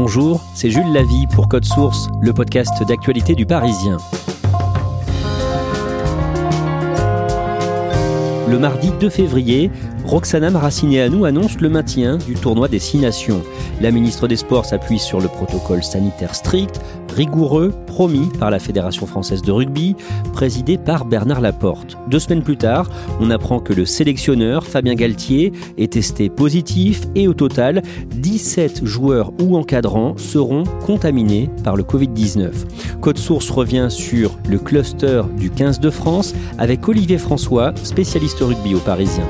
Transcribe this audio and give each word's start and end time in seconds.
Bonjour, 0.00 0.40
c'est 0.54 0.70
Jules 0.70 0.92
Lavie 0.92 1.26
pour 1.26 1.48
Code 1.48 1.64
Source, 1.64 2.06
le 2.20 2.32
podcast 2.32 2.84
d'actualité 2.86 3.34
du 3.34 3.46
Parisien. 3.46 3.96
Le 8.48 8.58
mardi 8.60 8.92
2 9.00 9.10
février, 9.10 9.72
Roxana 10.08 10.48
Maracineanu 10.48 11.26
annonce 11.26 11.60
le 11.60 11.68
maintien 11.68 12.16
du 12.16 12.32
tournoi 12.32 12.66
des 12.68 12.78
Six 12.78 12.96
Nations. 12.96 13.42
La 13.82 13.90
ministre 13.90 14.26
des 14.26 14.36
Sports 14.36 14.64
s'appuie 14.64 14.98
sur 14.98 15.20
le 15.20 15.28
protocole 15.28 15.84
sanitaire 15.84 16.34
strict, 16.34 16.80
rigoureux, 17.14 17.74
promis 17.86 18.30
par 18.38 18.50
la 18.50 18.58
Fédération 18.58 19.04
française 19.04 19.42
de 19.42 19.52
rugby, 19.52 19.96
présidée 20.32 20.78
par 20.78 21.04
Bernard 21.04 21.42
Laporte. 21.42 21.98
Deux 22.08 22.20
semaines 22.20 22.42
plus 22.42 22.56
tard, 22.56 22.88
on 23.20 23.30
apprend 23.30 23.60
que 23.60 23.74
le 23.74 23.84
sélectionneur 23.84 24.64
Fabien 24.64 24.94
Galtier 24.94 25.52
est 25.76 25.92
testé 25.92 26.30
positif 26.30 27.02
et 27.14 27.28
au 27.28 27.34
total, 27.34 27.82
17 28.06 28.86
joueurs 28.86 29.34
ou 29.42 29.58
encadrants 29.58 30.16
seront 30.16 30.64
contaminés 30.86 31.50
par 31.64 31.76
le 31.76 31.82
Covid-19. 31.82 32.50
Code 33.02 33.18
Source 33.18 33.50
revient 33.50 33.88
sur 33.90 34.38
le 34.48 34.58
cluster 34.58 35.24
du 35.36 35.50
15 35.50 35.80
de 35.80 35.90
France 35.90 36.34
avec 36.56 36.88
Olivier 36.88 37.18
François, 37.18 37.74
spécialiste 37.82 38.38
rugby 38.40 38.74
au 38.74 38.80
Parisien. 38.80 39.26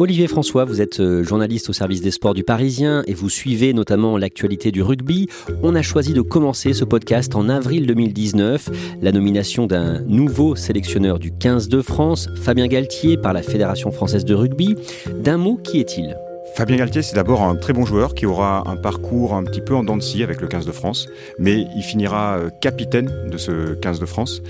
Olivier 0.00 0.26
François, 0.26 0.64
vous 0.64 0.80
êtes 0.80 0.98
euh, 0.98 1.22
journaliste 1.22 1.68
au 1.68 1.72
service 1.72 2.00
des 2.00 2.10
sports 2.10 2.34
du 2.34 2.42
Parisien 2.42 3.04
et 3.06 3.14
vous 3.14 3.28
suivez 3.28 3.72
notamment 3.72 4.18
l'actualité 4.18 4.72
du 4.72 4.82
rugby. 4.82 5.28
On 5.62 5.76
a 5.76 5.82
choisi 5.82 6.12
de 6.12 6.20
commencer 6.20 6.72
ce 6.72 6.84
podcast 6.84 7.36
en 7.36 7.48
avril 7.48 7.86
2019, 7.86 8.70
la 9.00 9.12
nomination 9.12 9.66
d'un 9.68 10.00
nouveau 10.00 10.56
sélectionneur 10.56 11.20
du 11.20 11.30
15 11.30 11.68
de 11.68 11.80
France, 11.80 12.28
Fabien 12.42 12.66
Galtier, 12.66 13.16
par 13.16 13.32
la 13.32 13.42
Fédération 13.42 13.92
française 13.92 14.24
de 14.24 14.34
rugby. 14.34 14.74
D'un 15.22 15.36
mot, 15.36 15.60
qui 15.62 15.78
est-il? 15.78 16.16
Fabien 16.56 16.76
Galtier, 16.76 17.02
c'est 17.02 17.14
d'abord 17.16 17.42
un 17.42 17.54
très 17.54 17.72
bon 17.72 17.84
joueur 17.84 18.14
qui 18.14 18.26
aura 18.26 18.68
un 18.68 18.76
parcours 18.76 19.34
un 19.34 19.44
petit 19.44 19.60
peu 19.60 19.74
en 19.74 19.82
dents 19.82 19.96
de 19.96 20.02
scie 20.02 20.22
avec 20.22 20.40
le 20.40 20.48
15 20.48 20.66
de 20.66 20.72
France, 20.72 21.08
mais 21.38 21.66
il 21.76 21.82
finira 21.82 22.36
euh, 22.38 22.50
capitaine 22.60 23.10
de 23.28 23.38
ce 23.38 23.74
15 23.74 23.98
de 24.00 24.06
France 24.06 24.42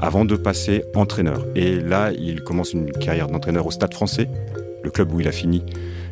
avant 0.00 0.24
de 0.24 0.36
passer 0.36 0.84
entraîneur. 0.94 1.44
Et 1.54 1.80
là, 1.80 2.10
il 2.12 2.42
commence 2.42 2.72
une 2.72 2.90
carrière 2.90 3.28
d'entraîneur 3.28 3.66
au 3.66 3.70
Stade 3.70 3.94
français, 3.94 4.28
le 4.82 4.90
club 4.90 5.12
où 5.12 5.20
il 5.20 5.28
a 5.28 5.32
fini 5.32 5.62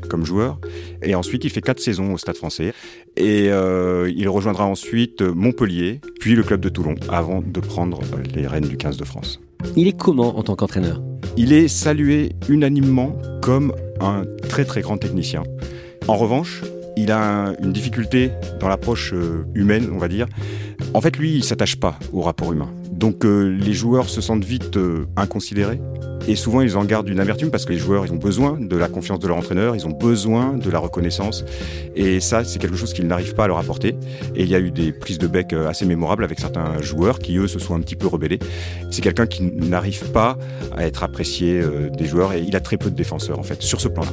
comme 0.08 0.26
joueur. 0.26 0.58
Et 1.02 1.14
ensuite, 1.14 1.44
il 1.44 1.50
fait 1.50 1.60
quatre 1.60 1.80
saisons 1.80 2.12
au 2.12 2.18
Stade 2.18 2.36
français. 2.36 2.72
Et 3.16 3.48
euh, 3.48 4.12
il 4.14 4.28
rejoindra 4.28 4.66
ensuite 4.66 5.22
Montpellier, 5.22 6.00
puis 6.20 6.34
le 6.34 6.42
club 6.42 6.60
de 6.60 6.68
Toulon, 6.68 6.94
avant 7.08 7.42
de 7.42 7.60
prendre 7.60 8.00
les 8.34 8.46
rênes 8.46 8.68
du 8.68 8.76
15 8.76 8.96
de 8.96 9.04
France. 9.04 9.40
Il 9.76 9.88
est 9.88 9.96
comment 9.96 10.38
en 10.38 10.42
tant 10.42 10.56
qu'entraîneur? 10.56 11.00
Il 11.36 11.52
est 11.52 11.68
salué 11.68 12.32
unanimement 12.48 13.16
comme 13.40 13.72
un 14.00 14.24
très 14.48 14.64
très 14.64 14.80
grand 14.80 14.98
technicien. 14.98 15.42
En 16.08 16.16
revanche, 16.16 16.62
il 16.96 17.12
a 17.12 17.54
une 17.62 17.72
difficulté 17.72 18.30
dans 18.58 18.68
l'approche 18.68 19.12
euh, 19.14 19.44
humaine, 19.54 19.90
on 19.92 19.98
va 19.98 20.08
dire. 20.08 20.26
En 20.92 21.00
fait, 21.00 21.16
lui, 21.16 21.34
il 21.34 21.44
s'attache 21.44 21.76
pas 21.76 21.98
au 22.12 22.20
rapport 22.20 22.52
humain. 22.52 22.70
Donc 23.00 23.24
euh, 23.24 23.48
les 23.48 23.72
joueurs 23.72 24.08
se 24.08 24.20
sentent 24.20 24.44
vite 24.44 24.78
inconsidérés 25.16 25.80
et 26.28 26.36
souvent, 26.36 26.60
ils 26.60 26.76
en 26.76 26.84
gardent 26.84 27.08
une 27.08 27.20
amertume 27.20 27.50
parce 27.50 27.64
que 27.64 27.72
les 27.72 27.78
joueurs, 27.78 28.04
ils 28.06 28.12
ont 28.12 28.16
besoin 28.16 28.58
de 28.60 28.76
la 28.76 28.88
confiance 28.88 29.18
de 29.18 29.26
leur 29.26 29.36
entraîneur, 29.36 29.74
ils 29.74 29.86
ont 29.86 29.90
besoin 29.90 30.52
de 30.56 30.70
la 30.70 30.78
reconnaissance. 30.78 31.44
Et 31.96 32.20
ça, 32.20 32.44
c'est 32.44 32.58
quelque 32.58 32.76
chose 32.76 32.92
qu'ils 32.92 33.06
n'arrivent 33.06 33.34
pas 33.34 33.44
à 33.44 33.48
leur 33.48 33.58
apporter. 33.58 33.96
Et 34.34 34.42
il 34.42 34.48
y 34.48 34.54
a 34.54 34.60
eu 34.60 34.70
des 34.70 34.92
prises 34.92 35.18
de 35.18 35.26
bec 35.26 35.52
euh, 35.52 35.68
assez 35.68 35.86
mémorables 35.86 36.24
avec 36.24 36.38
certains 36.38 36.80
joueurs 36.82 37.18
qui, 37.18 37.36
eux, 37.38 37.48
se 37.48 37.58
sont 37.58 37.74
un 37.74 37.80
petit 37.80 37.96
peu 37.96 38.06
rebellés. 38.06 38.38
C'est 38.90 39.02
quelqu'un 39.02 39.26
qui 39.26 39.42
n'arrive 39.42 40.10
pas 40.10 40.36
à 40.76 40.86
être 40.86 41.02
apprécié 41.02 41.60
euh, 41.60 41.88
des 41.90 42.06
joueurs 42.06 42.32
et 42.32 42.42
il 42.42 42.54
a 42.54 42.60
très 42.60 42.76
peu 42.76 42.90
de 42.90 42.96
défenseurs, 42.96 43.38
en 43.38 43.44
fait, 43.44 43.62
sur 43.62 43.80
ce 43.80 43.88
plan-là. 43.88 44.12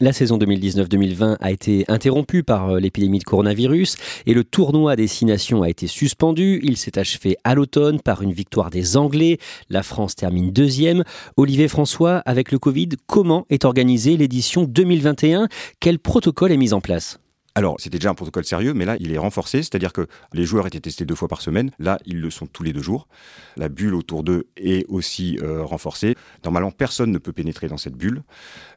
La 0.00 0.12
saison 0.12 0.38
2019-2020 0.38 1.38
a 1.40 1.50
été 1.50 1.84
interrompue 1.88 2.44
par 2.44 2.70
euh, 2.70 2.78
l'épidémie 2.78 3.18
de 3.18 3.24
coronavirus 3.24 3.96
et 4.26 4.32
le 4.32 4.44
tournoi 4.44 4.94
des 4.94 5.08
six 5.08 5.24
nations 5.24 5.64
a 5.64 5.68
été 5.68 5.88
suspendu. 5.88 6.60
Il 6.62 6.76
s'est 6.76 7.00
achevé 7.00 7.36
à 7.42 7.56
l'automne 7.56 8.00
par 8.00 8.22
une 8.22 8.32
victoire 8.32 8.70
des 8.70 8.96
Anglais. 8.96 9.38
La 9.70 9.82
France 9.82 10.14
termine 10.14 10.52
deuxième. 10.52 11.02
Olivier 11.36 11.66
François, 11.66 12.18
avec 12.26 12.52
le 12.52 12.60
Covid, 12.60 12.90
comment 13.08 13.44
est 13.50 13.64
organisée 13.64 14.16
l'édition 14.16 14.62
2021 14.62 15.48
Quel 15.80 15.98
protocole 15.98 16.52
est 16.52 16.56
mis 16.56 16.74
en 16.74 16.80
place? 16.80 17.18
Alors, 17.58 17.74
c'était 17.80 17.98
déjà 17.98 18.10
un 18.10 18.14
protocole 18.14 18.44
sérieux, 18.44 18.72
mais 18.72 18.84
là, 18.84 18.96
il 19.00 19.12
est 19.12 19.18
renforcé, 19.18 19.64
c'est-à-dire 19.64 19.92
que 19.92 20.06
les 20.32 20.44
joueurs 20.44 20.68
étaient 20.68 20.78
testés 20.78 21.04
deux 21.04 21.16
fois 21.16 21.26
par 21.26 21.40
semaine. 21.40 21.72
Là, 21.80 21.98
ils 22.06 22.20
le 22.20 22.30
sont 22.30 22.46
tous 22.46 22.62
les 22.62 22.72
deux 22.72 22.82
jours. 22.82 23.08
La 23.56 23.68
bulle 23.68 23.96
autour 23.96 24.22
d'eux 24.22 24.46
est 24.56 24.86
aussi 24.88 25.40
euh, 25.42 25.64
renforcée. 25.64 26.14
Normalement, 26.44 26.70
personne 26.70 27.10
ne 27.10 27.18
peut 27.18 27.32
pénétrer 27.32 27.66
dans 27.66 27.76
cette 27.76 27.96
bulle. 27.96 28.22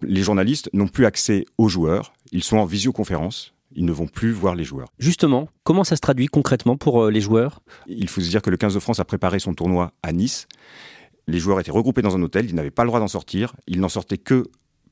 Les 0.02 0.24
journalistes 0.24 0.68
n'ont 0.74 0.88
plus 0.88 1.06
accès 1.06 1.46
aux 1.59 1.69
joueurs. 1.69 2.14
Ils 2.31 2.42
sont 2.44 2.58
en 2.58 2.66
visioconférence. 2.66 3.53
Ils 3.75 3.86
ne 3.86 3.92
vont 3.92 4.08
plus 4.08 4.31
voir 4.31 4.56
les 4.56 4.64
joueurs. 4.64 4.88
Justement, 4.98 5.48
comment 5.63 5.84
ça 5.84 5.96
se 5.96 6.02
traduit 6.02 6.25
concrètement 6.25 6.75
pour 6.75 7.03
euh, 7.03 7.12
les 7.12 7.22
joueurs? 7.22 7.62
Il 7.86 8.09
faut 8.09 8.19
se 8.19 8.30
dire 8.31 8.42
que 8.42 8.50
le 8.50 8.58
15 8.58 8.74
de 8.74 8.80
France 8.80 9.00
a 9.00 9.06
préparé 9.06 9.38
son 9.38 9.53
tournoi 9.53 9.92
à 10.02 10.12
Nice. 10.12 10.48
Les 11.28 11.38
joueurs 11.38 11.59
étaient 11.59 11.69
regroupés 11.69 12.02
dans 12.02 12.16
un 12.16 12.22
hôtel, 12.24 12.48
ils 12.50 12.56
n'avaient 12.56 12.72
pas 12.72 12.84
le 12.84 12.88
droit 12.88 13.00
d'en 13.00 13.08
sortir. 13.08 13.56
Ils 13.68 13.80
n'en 13.80 13.90
sortaient 13.90 14.18
que 14.18 14.46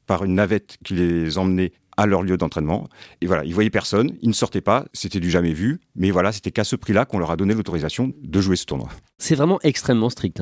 par 0.05 0.23
une 0.25 0.35
navette 0.35 0.77
qui 0.83 0.93
les 0.93 1.39
emmenait 1.39 1.71
à 1.99 2.05
leur 2.05 2.23
lieu 2.23 2.37
d'entraînement. 2.37 2.87
Et 3.19 3.27
voilà, 3.27 3.43
ils 3.43 3.53
voyaient 3.53 3.69
personne, 3.69 4.13
ils 4.21 4.29
ne 4.29 4.33
sortaient 4.33 4.61
pas, 4.61 4.85
c'était 4.93 5.19
du 5.19 5.29
jamais 5.29 5.51
vu. 5.51 5.81
Mais 5.95 6.11
voilà, 6.11 6.31
c'était 6.31 6.51
qu'à 6.51 6.63
ce 6.63 6.77
prix-là 6.77 7.03
qu'on 7.03 7.19
leur 7.19 7.29
a 7.29 7.35
donné 7.35 7.53
l'autorisation 7.53 8.13
de 8.21 8.41
jouer 8.41 8.55
ce 8.55 8.65
tournoi. 8.65 8.87
C'est 9.17 9.35
vraiment 9.35 9.59
extrêmement 9.63 10.09
strict. 10.09 10.41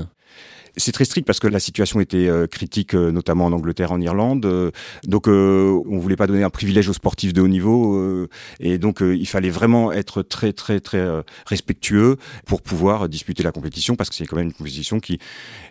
C'est 0.77 0.91
très 0.91 1.05
strict 1.05 1.25
parce 1.25 1.39
que 1.39 1.47
la 1.47 1.59
situation 1.59 1.99
était 1.99 2.27
euh, 2.27 2.45
critique, 2.45 2.93
euh, 2.93 3.11
notamment 3.11 3.45
en 3.45 3.51
Angleterre, 3.51 3.91
en 3.91 3.99
Irlande. 3.99 4.45
Euh, 4.45 4.69
donc, 5.05 5.27
on 5.27 5.97
voulait 5.97 6.15
pas 6.15 6.27
donner 6.27 6.43
un 6.43 6.51
privilège 6.51 6.87
aux 6.87 6.93
sportifs 6.93 7.33
de 7.33 7.41
haut 7.41 7.47
niveau, 7.47 8.27
et 8.59 8.77
donc 8.77 9.01
il 9.01 9.27
fallait 9.27 9.49
vraiment 9.49 9.91
être 9.91 10.21
très, 10.21 10.53
très, 10.53 10.79
très 10.79 11.05
respectueux 11.45 12.17
pour 12.45 12.61
pouvoir 12.61 13.09
disputer 13.09 13.43
la 13.43 13.51
compétition, 13.51 13.95
parce 13.95 14.09
que 14.09 14.15
c'est 14.15 14.25
quand 14.25 14.35
même 14.35 14.47
une 14.47 14.53
compétition 14.53 14.99
qui 14.99 15.19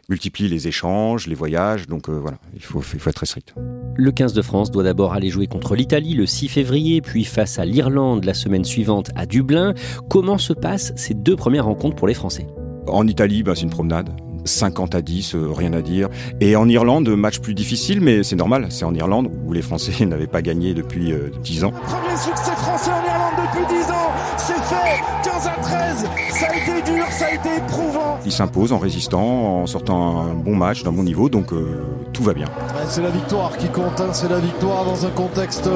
multiplie 0.09 0.49
les 0.49 0.69
échanges, 0.69 1.27
les 1.27 1.35
voyages. 1.35 1.87
Donc 1.87 2.09
voilà, 2.09 2.39
il 2.55 2.63
faut, 2.63 2.83
il 2.93 3.01
faut 3.01 3.11
être 3.11 3.17
très 3.17 3.27
strict. 3.27 3.55
Le 3.97 4.11
15 4.11 4.33
de 4.33 4.43
France 4.43 4.71
doit 4.71 4.83
d'abord 4.83 5.13
aller 5.13 5.31
jouer 5.31 5.47
contre 5.47 5.77
l'Italie 5.77 6.15
le 6.15 6.27
6 6.27 6.49
février, 6.49 7.01
puis 7.01 7.25
face 7.25 7.59
à 7.59 7.65
l'Irlande 7.65 8.25
la 8.25 8.35
semaine 8.35 8.65
suivante 8.65 9.11
à 9.15 9.27
Dublin. 9.27 9.75
Comment 10.11 10.39
se 10.39 10.53
passent 10.53 10.93
ces 10.97 11.15
deux 11.15 11.37
premières 11.37 11.67
rencontres 11.67 11.97
pour 11.97 12.09
les 12.09 12.15
Français? 12.15 12.47
En 12.87 13.07
Italie, 13.07 13.43
ben, 13.43 13.55
c'est 13.55 13.63
une 13.63 13.71
promenade. 13.71 14.26
50 14.47 14.95
à 14.95 15.03
10, 15.03 15.35
euh, 15.35 15.49
rien 15.53 15.73
à 15.73 15.83
dire. 15.83 16.09
Et 16.41 16.57
en 16.57 16.69
Irlande, 16.69 17.09
match 17.09 17.41
plus 17.41 17.55
difficile, 17.55 18.01
mais 18.01 18.23
c'est 18.23 18.37
normal. 18.37 18.67
C'est 18.71 18.85
en 18.85 18.95
Irlande 18.95 19.31
où 19.45 19.53
les 19.53 19.63
Français 19.63 20.05
n'avaient 20.07 20.27
pas 20.27 20.43
gagné 20.43 20.75
depuis 20.75 21.13
10 21.43 21.65
euh, 21.65 21.67
ans. 21.67 21.73
Premier 21.73 22.17
succès 22.17 22.53
français 22.53 22.91
en 22.91 23.05
Irlande 23.05 23.53
depuis 23.53 23.77
10 23.77 23.91
ans, 23.91 24.11
c'est 24.39 24.53
fait 24.55 25.03
15 25.25 25.47
à 25.47 25.61
13, 25.61 26.07
ça 26.31 26.47
a 26.47 26.57
été 26.57 26.91
dur, 26.91 27.05
ça 27.11 27.27
a 27.27 27.35
été 27.35 27.49
éprouvant. 27.59 28.19
Ils 28.25 28.33
s'imposent 28.33 28.73
en 28.73 28.79
résistant, 28.79 29.63
en 29.63 29.67
sortant 29.67 30.21
un 30.21 30.35
bon 30.35 30.57
match 30.57 30.83
d'un 30.83 30.93
bon 30.93 31.03
niveau, 31.03 31.29
donc 31.29 31.53
euh, 31.53 31.83
tout 32.13 32.23
va 32.23 32.35
bien. 32.35 32.47
C'est 32.89 33.03
la 33.03 33.11
victoire 33.11 33.57
qui 33.57 33.69
compte, 33.69 34.01
hein. 34.01 34.11
c'est 34.13 34.29
la 34.29 34.39
victoire 34.39 34.85
dans 34.85 35.07
un 35.07 35.11
contexte 35.11 35.69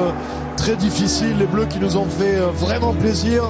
très 0.61 0.75
difficile. 0.75 1.35
Les 1.39 1.45
Bleus 1.45 1.65
qui 1.65 1.79
nous 1.79 1.97
ont 1.97 2.05
fait 2.05 2.35
euh, 2.35 2.47
vraiment 2.53 2.93
plaisir. 2.93 3.43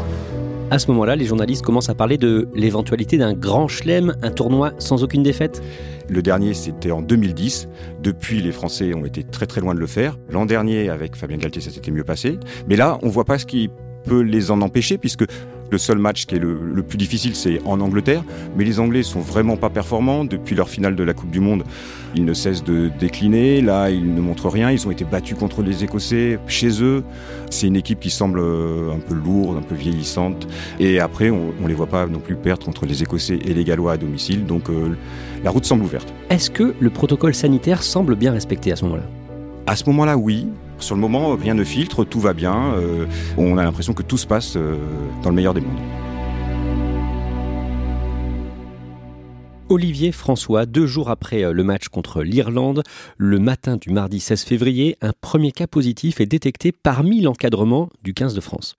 À 0.71 0.79
ce 0.79 0.87
moment-là, 0.87 1.17
les 1.17 1.25
journalistes 1.25 1.65
commencent 1.65 1.89
à 1.89 1.95
parler 1.95 2.17
de 2.17 2.47
l'éventualité 2.55 3.17
d'un 3.17 3.33
grand 3.33 3.67
chelem, 3.67 4.15
un 4.21 4.31
tournoi 4.31 4.71
sans 4.77 5.03
aucune 5.03 5.21
défaite. 5.21 5.61
Le 6.07 6.21
dernier, 6.21 6.53
c'était 6.53 6.91
en 6.91 7.01
2010. 7.01 7.67
Depuis, 8.01 8.41
les 8.41 8.53
Français 8.53 8.93
ont 8.93 9.03
été 9.03 9.25
très 9.25 9.47
très 9.47 9.59
loin 9.59 9.75
de 9.75 9.81
le 9.81 9.85
faire. 9.85 10.17
L'an 10.29 10.45
dernier, 10.45 10.89
avec 10.89 11.17
Fabien 11.17 11.35
Galtier, 11.35 11.61
ça 11.61 11.71
s'était 11.71 11.91
mieux 11.91 12.05
passé. 12.05 12.39
Mais 12.69 12.77
là, 12.77 12.99
on 13.01 13.09
voit 13.09 13.25
pas 13.25 13.37
ce 13.37 13.45
qui 13.45 13.69
peut 14.05 14.21
les 14.21 14.49
en 14.49 14.61
empêcher, 14.61 14.97
puisque 14.97 15.25
le 15.71 15.77
seul 15.77 15.97
match 15.97 16.25
qui 16.25 16.35
est 16.35 16.39
le, 16.39 16.83
plus 16.83 16.97
difficile, 16.97 17.35
c'est 17.35 17.61
en 17.65 17.79
Angleterre. 17.79 18.23
Mais 18.57 18.65
les 18.65 18.79
Anglais 18.79 19.03
sont 19.03 19.21
vraiment 19.21 19.55
pas 19.55 19.69
performants. 19.69 20.25
Depuis 20.25 20.55
leur 20.55 20.69
finale 20.69 20.95
de 20.95 21.03
la 21.03 21.13
Coupe 21.13 21.31
du 21.31 21.39
Monde, 21.39 21.63
ils 22.15 22.25
ne 22.25 22.33
cessent 22.33 22.63
de 22.63 22.91
décliner. 22.99 23.61
Là, 23.61 23.89
ils 23.89 24.13
ne 24.13 24.21
montrent 24.21 24.49
rien. 24.49 24.69
Ils 24.69 24.85
ont 24.87 24.91
été 24.91 25.05
battus 25.05 25.37
contre 25.37 25.61
les 25.61 25.83
Écossais 25.83 26.39
chez 26.47 26.83
eux. 26.83 27.03
C'est 27.49 27.67
une 27.67 27.77
équipe 27.77 28.01
qui 28.01 28.09
semble 28.09 28.39
euh, 28.39 28.93
un 28.93 28.99
peu 28.99 29.13
lourde, 29.13 29.57
un 29.57 29.61
peu 29.61 29.75
vieillissante. 29.75 30.47
Et 30.79 30.99
après, 30.99 31.29
on, 31.29 31.53
ne 31.61 31.67
les 31.67 31.73
voit 31.73 31.87
pas 31.87 32.05
non 32.05 32.19
plus 32.19 32.35
perdre 32.35 32.65
contre 32.65 32.85
les 32.85 33.01
Écossais 33.01 33.39
et 33.45 33.53
les 33.53 33.63
Gallois 33.63 33.93
à 33.93 33.97
domicile. 33.97 34.45
Donc, 34.45 34.69
euh, 34.69 34.97
la 35.43 35.51
route 35.51 35.65
semble 35.65 35.83
ouverte. 35.83 36.13
Est-ce 36.29 36.49
que 36.49 36.75
le 36.79 36.89
protocole 36.89 37.33
sanitaire 37.33 37.81
semble 37.81 38.15
bien 38.15 38.33
respecté 38.33 38.71
à 38.73 38.75
ce 38.75 38.83
moment-là? 38.85 39.03
À 39.67 39.75
ce 39.75 39.85
moment-là, 39.85 40.17
oui. 40.17 40.47
Sur 40.81 40.95
le 40.95 41.01
moment, 41.01 41.35
rien 41.35 41.53
ne 41.53 41.63
filtre, 41.63 42.03
tout 42.03 42.19
va 42.19 42.33
bien. 42.33 42.73
Euh, 42.73 43.05
on 43.37 43.57
a 43.59 43.63
l'impression 43.63 43.93
que 43.93 44.01
tout 44.01 44.17
se 44.17 44.25
passe 44.25 44.55
euh, 44.57 44.77
dans 45.21 45.29
le 45.29 45.35
meilleur 45.35 45.53
des 45.53 45.61
mondes. 45.61 45.79
Olivier 49.69 50.11
François, 50.11 50.65
deux 50.65 50.87
jours 50.87 51.11
après 51.11 51.43
euh, 51.43 51.53
le 51.53 51.63
match 51.63 51.87
contre 51.89 52.23
l'Irlande, 52.23 52.81
le 53.17 53.37
matin 53.37 53.77
du 53.77 53.91
mardi 53.91 54.19
16 54.19 54.41
février, 54.43 54.97
un 55.01 55.13
premier 55.21 55.51
cas 55.51 55.67
positif 55.67 56.19
est 56.19 56.25
détecté 56.25 56.71
parmi 56.71 57.21
l'encadrement 57.21 57.89
du 58.01 58.15
15 58.15 58.33
de 58.33 58.41
France. 58.41 58.75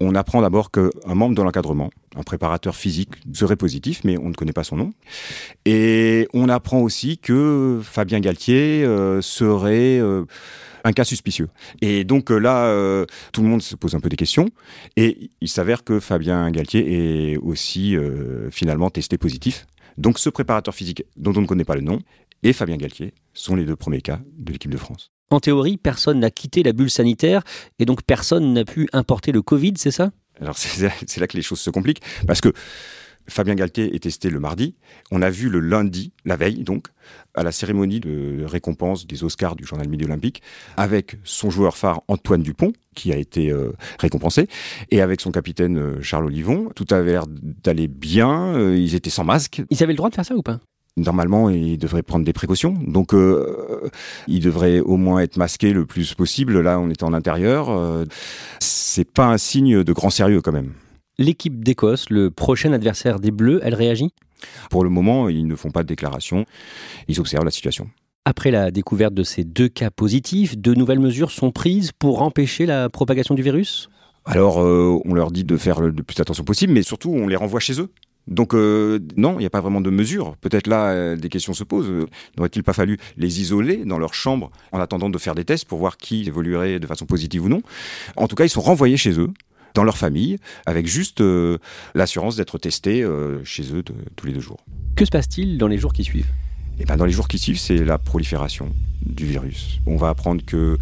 On 0.00 0.14
apprend 0.14 0.40
d'abord 0.40 0.70
qu'un 0.70 1.14
membre 1.14 1.34
de 1.34 1.42
l'encadrement, 1.42 1.90
un 2.16 2.22
préparateur 2.22 2.74
physique, 2.74 3.10
serait 3.34 3.56
positif, 3.56 4.00
mais 4.02 4.16
on 4.16 4.30
ne 4.30 4.34
connaît 4.34 4.52
pas 4.52 4.64
son 4.64 4.76
nom. 4.76 4.92
Et 5.66 6.26
on 6.32 6.48
apprend 6.48 6.80
aussi 6.80 7.18
que 7.18 7.80
Fabien 7.82 8.20
Galtier 8.20 8.84
serait 9.20 10.00
un 10.84 10.92
cas 10.92 11.04
suspicieux. 11.04 11.48
Et 11.80 12.04
donc 12.04 12.30
euh, 12.30 12.38
là, 12.38 12.66
euh, 12.66 13.06
tout 13.32 13.42
le 13.42 13.48
monde 13.48 13.62
se 13.62 13.76
pose 13.76 13.94
un 13.94 14.00
peu 14.00 14.08
des 14.08 14.16
questions. 14.16 14.48
Et 14.96 15.30
il 15.40 15.48
s'avère 15.48 15.84
que 15.84 16.00
Fabien 16.00 16.50
Galtier 16.50 17.32
est 17.32 17.36
aussi 17.36 17.96
euh, 17.96 18.50
finalement 18.50 18.90
testé 18.90 19.18
positif. 19.18 19.66
Donc 19.96 20.18
ce 20.18 20.30
préparateur 20.30 20.74
physique 20.74 21.04
dont 21.16 21.32
on 21.36 21.40
ne 21.40 21.46
connaît 21.46 21.64
pas 21.64 21.74
le 21.74 21.80
nom 21.80 21.98
et 22.42 22.52
Fabien 22.52 22.76
Galtier 22.76 23.14
sont 23.34 23.56
les 23.56 23.64
deux 23.64 23.76
premiers 23.76 24.00
cas 24.00 24.20
de 24.36 24.52
l'équipe 24.52 24.70
de 24.70 24.76
France. 24.76 25.10
En 25.30 25.40
théorie, 25.40 25.76
personne 25.76 26.20
n'a 26.20 26.30
quitté 26.30 26.62
la 26.62 26.72
bulle 26.72 26.90
sanitaire 26.90 27.42
et 27.78 27.84
donc 27.84 28.02
personne 28.02 28.52
n'a 28.54 28.64
pu 28.64 28.88
importer 28.92 29.32
le 29.32 29.42
Covid, 29.42 29.74
c'est 29.76 29.90
ça? 29.90 30.10
Alors 30.40 30.56
c'est 30.58 31.18
là 31.18 31.26
que 31.26 31.36
les 31.36 31.42
choses 31.42 31.60
se 31.60 31.70
compliquent 31.70 32.02
parce 32.26 32.40
que 32.40 32.52
Fabien 33.28 33.54
Galtier 33.54 33.94
est 33.94 34.00
testé 34.00 34.30
le 34.30 34.40
mardi. 34.40 34.74
On 35.10 35.22
a 35.22 35.30
vu 35.30 35.48
le 35.48 35.60
lundi, 35.60 36.12
la 36.24 36.36
veille 36.36 36.64
donc, 36.64 36.88
à 37.34 37.42
la 37.42 37.52
cérémonie 37.52 38.00
de 38.00 38.44
récompense 38.44 39.06
des 39.06 39.22
Oscars 39.22 39.54
du 39.54 39.64
journal 39.64 39.88
Midi 39.88 40.04
Olympique, 40.04 40.42
avec 40.76 41.18
son 41.24 41.50
joueur 41.50 41.76
phare 41.76 42.02
Antoine 42.08 42.42
Dupont, 42.42 42.72
qui 42.94 43.12
a 43.12 43.16
été 43.16 43.50
euh, 43.50 43.72
récompensé, 44.00 44.48
et 44.90 45.00
avec 45.02 45.20
son 45.20 45.30
capitaine 45.30 45.78
euh, 45.78 46.02
Charles 46.02 46.26
Olivon. 46.26 46.70
Tout 46.74 46.86
avait 46.90 47.12
l'air 47.12 47.26
d'aller 47.28 47.86
bien, 47.86 48.54
euh, 48.54 48.76
ils 48.76 48.94
étaient 48.94 49.10
sans 49.10 49.24
masque. 49.24 49.62
Ils 49.70 49.82
avaient 49.82 49.92
le 49.92 49.98
droit 49.98 50.10
de 50.10 50.14
faire 50.14 50.24
ça 50.24 50.34
ou 50.34 50.42
pas? 50.42 50.58
Normalement, 50.96 51.48
ils 51.48 51.78
devraient 51.78 52.02
prendre 52.02 52.24
des 52.24 52.32
précautions. 52.32 52.76
Donc, 52.84 53.14
ils 54.26 54.40
devraient 54.40 54.80
au 54.80 54.96
moins 54.96 55.20
être 55.20 55.36
masqués 55.36 55.72
le 55.72 55.86
plus 55.86 56.14
possible. 56.14 56.60
Là, 56.60 56.80
on 56.80 56.90
était 56.90 57.04
en 57.04 57.12
intérieur. 57.12 57.68
c'est 58.58 59.08
pas 59.08 59.26
un 59.26 59.38
signe 59.38 59.84
de 59.84 59.92
grand 59.92 60.10
sérieux 60.10 60.40
quand 60.40 60.50
même. 60.50 60.72
L'équipe 61.20 61.64
d'Écosse, 61.64 62.10
le 62.10 62.30
prochain 62.30 62.72
adversaire 62.72 63.18
des 63.18 63.32
Bleus, 63.32 63.58
elle 63.64 63.74
réagit? 63.74 64.12
Pour 64.70 64.84
le 64.84 64.90
moment, 64.90 65.28
ils 65.28 65.48
ne 65.48 65.56
font 65.56 65.72
pas 65.72 65.82
de 65.82 65.88
déclaration. 65.88 66.44
Ils 67.08 67.18
observent 67.18 67.44
la 67.44 67.50
situation. 67.50 67.90
Après 68.24 68.52
la 68.52 68.70
découverte 68.70 69.14
de 69.14 69.24
ces 69.24 69.42
deux 69.42 69.68
cas 69.68 69.90
positifs, 69.90 70.56
de 70.56 70.74
nouvelles 70.74 71.00
mesures 71.00 71.32
sont 71.32 71.50
prises 71.50 71.90
pour 71.90 72.22
empêcher 72.22 72.66
la 72.66 72.88
propagation 72.88 73.34
du 73.34 73.42
virus? 73.42 73.90
Alors, 74.26 74.62
euh, 74.62 74.96
on 75.06 75.12
leur 75.12 75.32
dit 75.32 75.42
de 75.42 75.56
faire 75.56 75.80
le 75.80 75.92
plus 75.92 76.20
attention 76.20 76.44
possible, 76.44 76.72
mais 76.72 76.82
surtout, 76.82 77.10
on 77.10 77.26
les 77.26 77.34
renvoie 77.34 77.58
chez 77.58 77.80
eux. 77.80 77.88
Donc 78.28 78.54
euh, 78.54 79.00
non, 79.16 79.36
il 79.36 79.38
n'y 79.38 79.46
a 79.46 79.50
pas 79.50 79.62
vraiment 79.62 79.80
de 79.80 79.90
mesures. 79.90 80.36
Peut-être 80.36 80.66
là, 80.66 80.90
euh, 80.90 81.16
des 81.16 81.30
questions 81.30 81.54
se 81.54 81.64
posent. 81.64 81.90
N'aurait-il 82.36 82.62
pas 82.62 82.74
fallu 82.74 82.98
les 83.16 83.40
isoler 83.40 83.84
dans 83.84 83.98
leur 83.98 84.14
chambre 84.14 84.50
en 84.70 84.78
attendant 84.78 85.08
de 85.08 85.18
faire 85.18 85.34
des 85.34 85.44
tests 85.44 85.64
pour 85.64 85.78
voir 85.78 85.96
qui 85.96 86.26
évoluerait 86.28 86.78
de 86.78 86.86
façon 86.86 87.06
positive 87.06 87.44
ou 87.44 87.48
non? 87.48 87.62
En 88.16 88.28
tout 88.28 88.36
cas, 88.36 88.44
ils 88.44 88.50
sont 88.50 88.60
renvoyés 88.60 88.98
chez 88.98 89.18
eux 89.18 89.30
dans 89.74 89.84
leur 89.84 89.96
famille, 89.96 90.38
avec 90.66 90.86
juste 90.86 91.20
euh, 91.20 91.58
l'assurance 91.94 92.36
d'être 92.36 92.58
testés 92.58 93.02
euh, 93.02 93.44
chez 93.44 93.72
eux 93.72 93.82
tous 94.16 94.26
les 94.26 94.32
deux 94.32 94.40
jours. 94.40 94.64
Que 94.96 95.04
se 95.04 95.10
passe-t-il 95.10 95.58
dans 95.58 95.68
les 95.68 95.78
jours 95.78 95.92
qui 95.92 96.04
suivent? 96.04 96.30
Et 96.78 96.82
eh 96.82 96.84
ben 96.84 96.96
dans 96.96 97.04
les 97.04 97.12
jours 97.12 97.26
qui 97.26 97.38
suivent, 97.38 97.58
c'est 97.58 97.84
la 97.84 97.98
prolifération 97.98 98.70
du 99.04 99.26
virus. 99.26 99.80
On 99.86 99.96
va 99.96 100.10
apprendre 100.10 100.44
que 100.44 100.78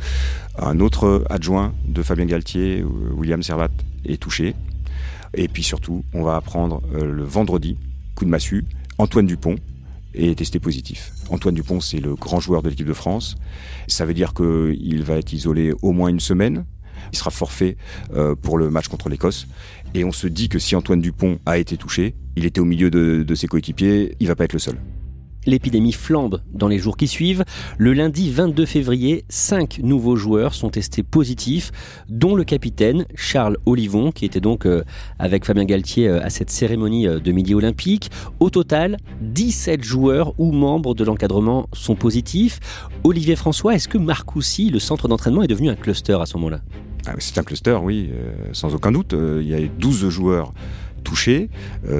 un 0.58 0.80
autre 0.80 1.24
adjoint 1.30 1.74
de 1.86 2.02
Fabien 2.02 2.26
Galtier, 2.26 2.80
euh, 2.80 3.12
William 3.14 3.42
Servat, 3.42 3.70
est 4.04 4.20
touché. 4.20 4.54
Et 5.34 5.48
puis 5.48 5.62
surtout, 5.62 6.04
on 6.12 6.22
va 6.22 6.36
apprendre 6.36 6.82
le 6.92 7.24
vendredi, 7.24 7.76
coup 8.14 8.24
de 8.24 8.30
massue, 8.30 8.64
Antoine 8.98 9.26
Dupont 9.26 9.56
est 10.14 10.38
testé 10.38 10.58
positif. 10.58 11.12
Antoine 11.28 11.54
Dupont, 11.54 11.80
c'est 11.80 12.00
le 12.00 12.14
grand 12.14 12.40
joueur 12.40 12.62
de 12.62 12.68
l'équipe 12.68 12.86
de 12.86 12.92
France. 12.92 13.36
Ça 13.86 14.06
veut 14.06 14.14
dire 14.14 14.32
qu'il 14.34 15.02
va 15.02 15.16
être 15.16 15.32
isolé 15.32 15.72
au 15.82 15.92
moins 15.92 16.08
une 16.08 16.20
semaine 16.20 16.64
il 17.12 17.18
sera 17.18 17.30
forfait 17.30 17.76
euh, 18.14 18.34
pour 18.34 18.58
le 18.58 18.70
match 18.70 18.88
contre 18.88 19.08
l'Écosse. 19.08 19.46
Et 19.94 20.04
on 20.04 20.12
se 20.12 20.26
dit 20.26 20.48
que 20.48 20.58
si 20.58 20.76
Antoine 20.76 21.00
Dupont 21.00 21.38
a 21.46 21.58
été 21.58 21.76
touché, 21.76 22.14
il 22.36 22.44
était 22.44 22.60
au 22.60 22.64
milieu 22.64 22.90
de, 22.90 23.34
ses 23.34 23.46
coéquipiers, 23.46 24.16
il 24.20 24.28
va 24.28 24.36
pas 24.36 24.44
être 24.44 24.52
le 24.52 24.58
seul. 24.58 24.76
L'épidémie 25.46 25.92
flambe 25.92 26.40
dans 26.52 26.68
les 26.68 26.78
jours 26.78 26.96
qui 26.96 27.08
suivent. 27.08 27.44
Le 27.78 27.92
lundi 27.92 28.30
22 28.30 28.66
février, 28.66 29.24
cinq 29.28 29.80
nouveaux 29.82 30.16
joueurs 30.16 30.54
sont 30.54 30.70
testés 30.70 31.02
positifs, 31.02 31.72
dont 32.08 32.34
le 32.34 32.44
capitaine 32.44 33.06
Charles 33.14 33.56
Olivon, 33.64 34.12
qui 34.12 34.24
était 34.24 34.40
donc 34.40 34.66
euh, 34.66 34.82
avec 35.18 35.44
Fabien 35.44 35.64
Galtier 35.64 36.08
euh, 36.08 36.22
à 36.22 36.30
cette 36.30 36.50
cérémonie 36.50 37.06
de 37.06 37.32
midi 37.32 37.54
olympique. 37.54 38.10
Au 38.40 38.50
total, 38.50 38.96
17 39.22 39.82
joueurs 39.82 40.34
ou 40.38 40.52
membres 40.52 40.94
de 40.94 41.04
l'encadrement 41.04 41.68
sont 41.72 41.94
positifs. 41.94 42.60
Olivier 43.04 43.36
François, 43.36 43.74
est-ce 43.74 43.88
que 43.88 43.98
Marcoussis, 43.98 44.70
le 44.70 44.78
centre 44.78 45.08
d'entraînement, 45.08 45.42
est 45.42 45.48
devenu 45.48 45.70
un 45.70 45.76
cluster 45.76 46.18
à 46.20 46.26
ce 46.26 46.36
moment-là? 46.36 46.60
Ah, 47.06 47.14
c'est 47.18 47.38
un 47.38 47.44
cluster, 47.44 47.78
oui, 47.80 48.10
euh, 48.12 48.34
sans 48.52 48.74
aucun 48.74 48.90
doute. 48.90 49.14
Euh, 49.14 49.40
il 49.40 49.48
y 49.48 49.54
a 49.54 49.68
12 49.78 50.08
joueurs 50.08 50.52
touchés, 51.06 51.48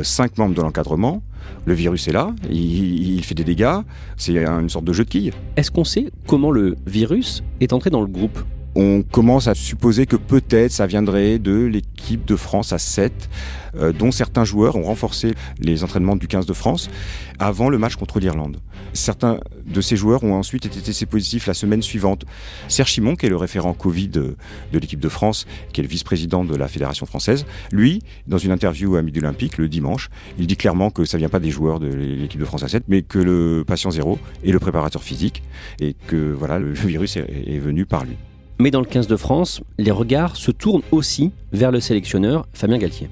5 0.02 0.32
euh, 0.32 0.34
membres 0.42 0.54
de 0.54 0.62
l'encadrement. 0.62 1.22
Le 1.64 1.75
virus 1.75 2.08
est 2.08 2.12
là, 2.12 2.34
il, 2.50 3.22
fait 3.25 3.34
des 3.34 3.44
dégâts, 3.44 3.78
c'est 4.16 4.36
une 4.36 4.68
sorte 4.68 4.84
de 4.84 4.92
jeu 4.92 5.04
de 5.04 5.08
quilles. 5.08 5.32
Est-ce 5.56 5.70
qu'on 5.70 5.84
sait 5.84 6.10
comment 6.26 6.50
le 6.50 6.76
virus 6.86 7.44
est 7.60 7.72
entré 7.72 7.90
dans 7.90 8.00
le 8.00 8.08
groupe? 8.08 8.38
On 8.76 9.02
commence 9.02 9.49
à 9.49 9.54
supposer 9.54 10.04
que 10.04 10.16
peut-être 10.16 10.71
ça 10.71 10.87
viendrait 10.87 11.38
de 11.38 11.64
l'équipe 11.64 12.26
de 12.26 12.37
France 12.37 12.75
à 12.75 12.78
7, 12.78 13.30
euh, 13.76 13.92
dont 13.92 14.12
certains 14.12 14.45
joueurs 14.45 14.76
ont 14.76 14.83
renforcé 14.83 15.33
les 15.59 15.83
entraînements 15.83 16.14
du 16.14 16.28
15 16.28 16.45
de 16.45 16.52
France 16.52 16.90
avant 17.38 17.71
le 17.71 17.78
match 17.78 17.97
contre 17.97 18.21
l'Irlande. 18.21 18.59
Certains 18.92 19.40
de 19.64 19.80
ces 19.80 19.97
joueurs 19.97 20.25
ont 20.25 20.35
ensuite 20.35 20.66
été 20.66 20.80
testés 20.80 21.06
positifs 21.06 21.47
la 21.47 21.54
semaine 21.54 21.80
suivante. 21.80 22.26
Serge 22.68 22.90
Chimon, 22.90 23.16
qui 23.16 23.25
est 23.25 23.30
le 23.30 23.37
référent 23.37 23.73
Covid 23.73 24.09
de, 24.09 24.37
l'équipe 24.75 25.00
de 25.00 25.09
France, 25.09 25.47
qui 25.73 25.80
est 25.80 25.85
le 25.85 25.88
vice-président 25.88 26.45
de 26.45 26.54
la 26.54 26.68
Fédération 26.68 27.06
française, 27.06 27.47
lui, 27.73 28.02
dans 28.26 28.38
une 28.38 28.52
interview 28.52 28.97
à 28.97 29.02
Midi 29.02 29.21
Olympique 29.21 29.56
le 29.56 29.71
dimanche, 29.71 30.11
il 30.38 30.47
dit 30.47 30.56
clairement 30.56 30.90
que 30.90 31.06
ça 31.06 31.16
vient 31.16 31.30
pas 31.30 31.40
des 31.40 31.50
joueurs 31.50 31.80
de 31.80 31.88
l'équipe 31.88 32.40
de 32.40 32.45
France 32.45 32.62
à 32.62 32.68
7, 32.68 32.85
mais 32.88 33.00
que 33.00 33.18
le 33.18 33.64
patient 33.66 33.90
zéro 33.90 34.18
est 34.45 34.52
le 34.52 34.59
préparateur 34.59 35.02
physique 35.02 35.42
et 35.80 35.95
que 36.06 36.33
voilà, 36.33 36.59
le 36.59 36.73
virus 36.75 37.16
est 37.16 37.59
venu 37.59 37.87
par 37.87 38.04
lui. 38.04 38.16
Mais 38.58 38.70
dans 38.70 38.80
le 38.80 38.86
15 38.86 39.06
de 39.06 39.16
France, 39.16 39.60
les 39.78 39.90
regards 39.90 40.36
se 40.36 40.50
tournent 40.50 40.82
aussi 40.90 41.32
vers 41.52 41.70
le 41.70 41.80
sélectionneur 41.80 42.46
Fabien 42.54 42.78
Galtier. 42.78 43.10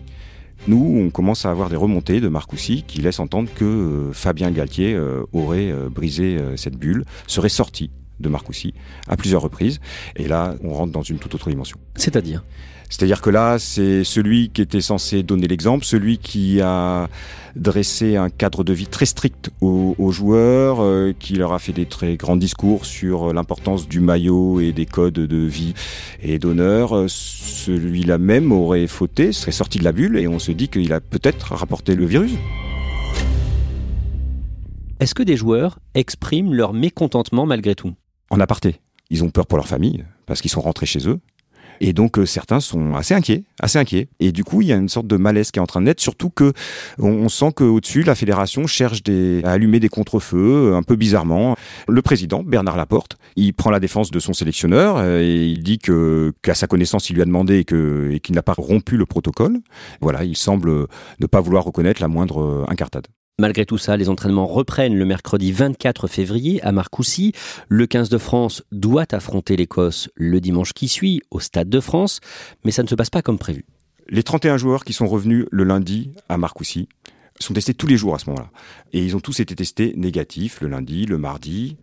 Nous, 0.66 1.02
on 1.04 1.10
commence 1.10 1.44
à 1.44 1.50
avoir 1.50 1.68
des 1.68 1.76
remontées 1.76 2.20
de 2.20 2.28
Marcoussis 2.28 2.84
qui 2.86 3.02
laissent 3.02 3.20
entendre 3.20 3.50
que 3.54 3.64
euh, 3.64 4.12
Fabien 4.12 4.50
Galtier 4.50 4.94
euh, 4.94 5.24
aurait 5.34 5.70
euh, 5.70 5.90
brisé 5.90 6.38
cette 6.56 6.76
bulle, 6.76 7.04
serait 7.26 7.50
sorti 7.50 7.90
de 8.20 8.28
Marcoussis 8.30 8.72
à 9.06 9.18
plusieurs 9.18 9.42
reprises. 9.42 9.80
Et 10.16 10.26
là, 10.26 10.54
on 10.62 10.72
rentre 10.72 10.92
dans 10.92 11.02
une 11.02 11.18
toute 11.18 11.34
autre 11.34 11.50
dimension. 11.50 11.76
C'est-à-dire? 11.96 12.42
C'est-à-dire 12.88 13.20
que 13.20 13.30
là, 13.30 13.58
c'est 13.58 14.04
celui 14.04 14.50
qui 14.50 14.62
était 14.62 14.80
censé 14.80 15.22
donner 15.22 15.48
l'exemple, 15.48 15.84
celui 15.84 16.18
qui 16.18 16.60
a 16.60 17.08
dressé 17.56 18.16
un 18.16 18.30
cadre 18.30 18.64
de 18.64 18.72
vie 18.72 18.86
très 18.86 19.06
strict 19.06 19.50
aux, 19.60 20.10
joueurs, 20.10 20.82
euh, 20.82 21.12
qui 21.18 21.34
leur 21.34 21.52
a 21.52 21.58
fait 21.58 21.72
des 21.72 21.86
très 21.86 22.16
grands 22.16 22.36
discours 22.36 22.84
sur 22.84 23.32
l'importance 23.32 23.88
du 23.88 24.00
maillot 24.00 24.60
et 24.60 24.72
des 24.72 24.86
codes 24.86 25.14
de 25.14 25.36
vie 25.36 25.74
et 26.22 26.38
d'honneur. 26.38 26.96
Euh, 26.96 27.06
celui-là 27.08 28.18
même 28.18 28.52
aurait 28.52 28.86
fauté, 28.86 29.32
serait 29.32 29.52
sorti 29.52 29.78
de 29.78 29.84
la 29.84 29.92
bulle 29.92 30.18
et 30.18 30.28
on 30.28 30.38
se 30.38 30.52
dit 30.52 30.68
qu'il 30.68 30.92
a 30.92 31.00
peut-être 31.00 31.54
rapporté 31.54 31.94
le 31.94 32.06
virus. 32.06 32.32
Est-ce 35.00 35.14
que 35.14 35.22
des 35.22 35.36
joueurs 35.36 35.78
expriment 35.94 36.54
leur 36.54 36.72
mécontentement 36.72 37.46
malgré 37.46 37.74
tout? 37.74 37.94
En 38.30 38.40
aparté. 38.40 38.80
Ils 39.10 39.22
ont 39.22 39.30
peur 39.30 39.46
pour 39.46 39.58
leur 39.58 39.68
famille, 39.68 40.04
parce 40.26 40.40
qu'ils 40.40 40.50
sont 40.50 40.60
rentrés 40.60 40.86
chez 40.86 41.08
eux. 41.08 41.20
Et 41.80 41.92
donc 41.92 42.18
euh, 42.18 42.26
certains 42.26 42.60
sont 42.60 42.94
assez 42.94 43.14
inquiets, 43.14 43.44
assez 43.60 43.78
inquiets. 43.78 44.08
Et 44.20 44.32
du 44.32 44.44
coup, 44.44 44.62
il 44.62 44.68
y 44.68 44.72
a 44.72 44.76
une 44.76 44.88
sorte 44.88 45.06
de 45.06 45.16
malaise 45.16 45.50
qui 45.50 45.58
est 45.58 45.62
en 45.62 45.66
train 45.66 45.80
de 45.80 45.86
naître, 45.86 46.02
surtout 46.02 46.30
que 46.30 46.52
on, 46.98 47.28
sent 47.28 47.52
qu'au-dessus, 47.56 48.02
la 48.02 48.14
fédération 48.14 48.66
cherche 48.66 49.02
à 49.44 49.50
allumer 49.50 49.80
des 49.80 49.88
contre-feux, 49.88 50.72
euh, 50.72 50.76
un 50.76 50.82
peu 50.82 50.96
bizarrement. 50.96 51.56
Le 51.88 52.02
président, 52.02 52.42
Bernard 52.42 52.76
Laporte, 52.76 53.16
il 53.36 53.54
prend 53.54 53.70
la 53.70 53.80
défense 53.80 54.10
de 54.10 54.18
son 54.18 54.32
sélectionneur 54.32 54.96
euh, 54.98 55.20
et 55.20 55.46
il 55.46 55.62
dit 55.62 55.78
que 55.78 56.32
qu'à 56.42 56.54
sa 56.54 56.66
connaissance, 56.66 57.10
il 57.10 57.14
lui 57.14 57.22
a 57.22 57.26
demandé 57.26 57.60
et 57.60 58.20
qu'il 58.20 58.34
n'a 58.34 58.42
pas 58.42 58.54
rompu 58.56 58.96
le 58.96 59.06
protocole. 59.06 59.58
Voilà, 60.00 60.24
il 60.24 60.36
semble 60.36 60.86
ne 61.20 61.26
pas 61.26 61.40
vouloir 61.40 61.64
reconnaître 61.64 62.00
la 62.00 62.08
moindre 62.08 62.66
incartade. 62.68 63.06
Malgré 63.40 63.66
tout 63.66 63.78
ça, 63.78 63.96
les 63.96 64.08
entraînements 64.08 64.46
reprennent 64.46 64.96
le 64.96 65.04
mercredi 65.04 65.50
24 65.50 66.06
février 66.06 66.62
à 66.62 66.70
Marcoussis. 66.70 67.32
Le 67.68 67.88
15 67.88 68.08
de 68.08 68.16
France 68.16 68.62
doit 68.70 69.12
affronter 69.12 69.56
l'Écosse 69.56 70.08
le 70.14 70.40
dimanche 70.40 70.72
qui 70.72 70.86
suit 70.86 71.20
au 71.32 71.40
Stade 71.40 71.68
de 71.68 71.80
France, 71.80 72.20
mais 72.64 72.70
ça 72.70 72.84
ne 72.84 72.88
se 72.88 72.94
passe 72.94 73.10
pas 73.10 73.22
comme 73.22 73.40
prévu. 73.40 73.64
Les 74.08 74.22
31 74.22 74.56
joueurs 74.56 74.84
qui 74.84 74.92
sont 74.92 75.08
revenus 75.08 75.46
le 75.50 75.64
lundi 75.64 76.12
à 76.28 76.38
Marcoussis 76.38 76.88
sont 77.40 77.54
testés 77.54 77.74
tous 77.74 77.88
les 77.88 77.96
jours 77.96 78.14
à 78.14 78.20
ce 78.20 78.30
moment-là. 78.30 78.52
Et 78.92 79.04
ils 79.04 79.16
ont 79.16 79.20
tous 79.20 79.40
été 79.40 79.56
testés 79.56 79.94
négatifs 79.96 80.60
le 80.60 80.68
lundi, 80.68 81.04
le 81.04 81.18
mardi. 81.18 81.76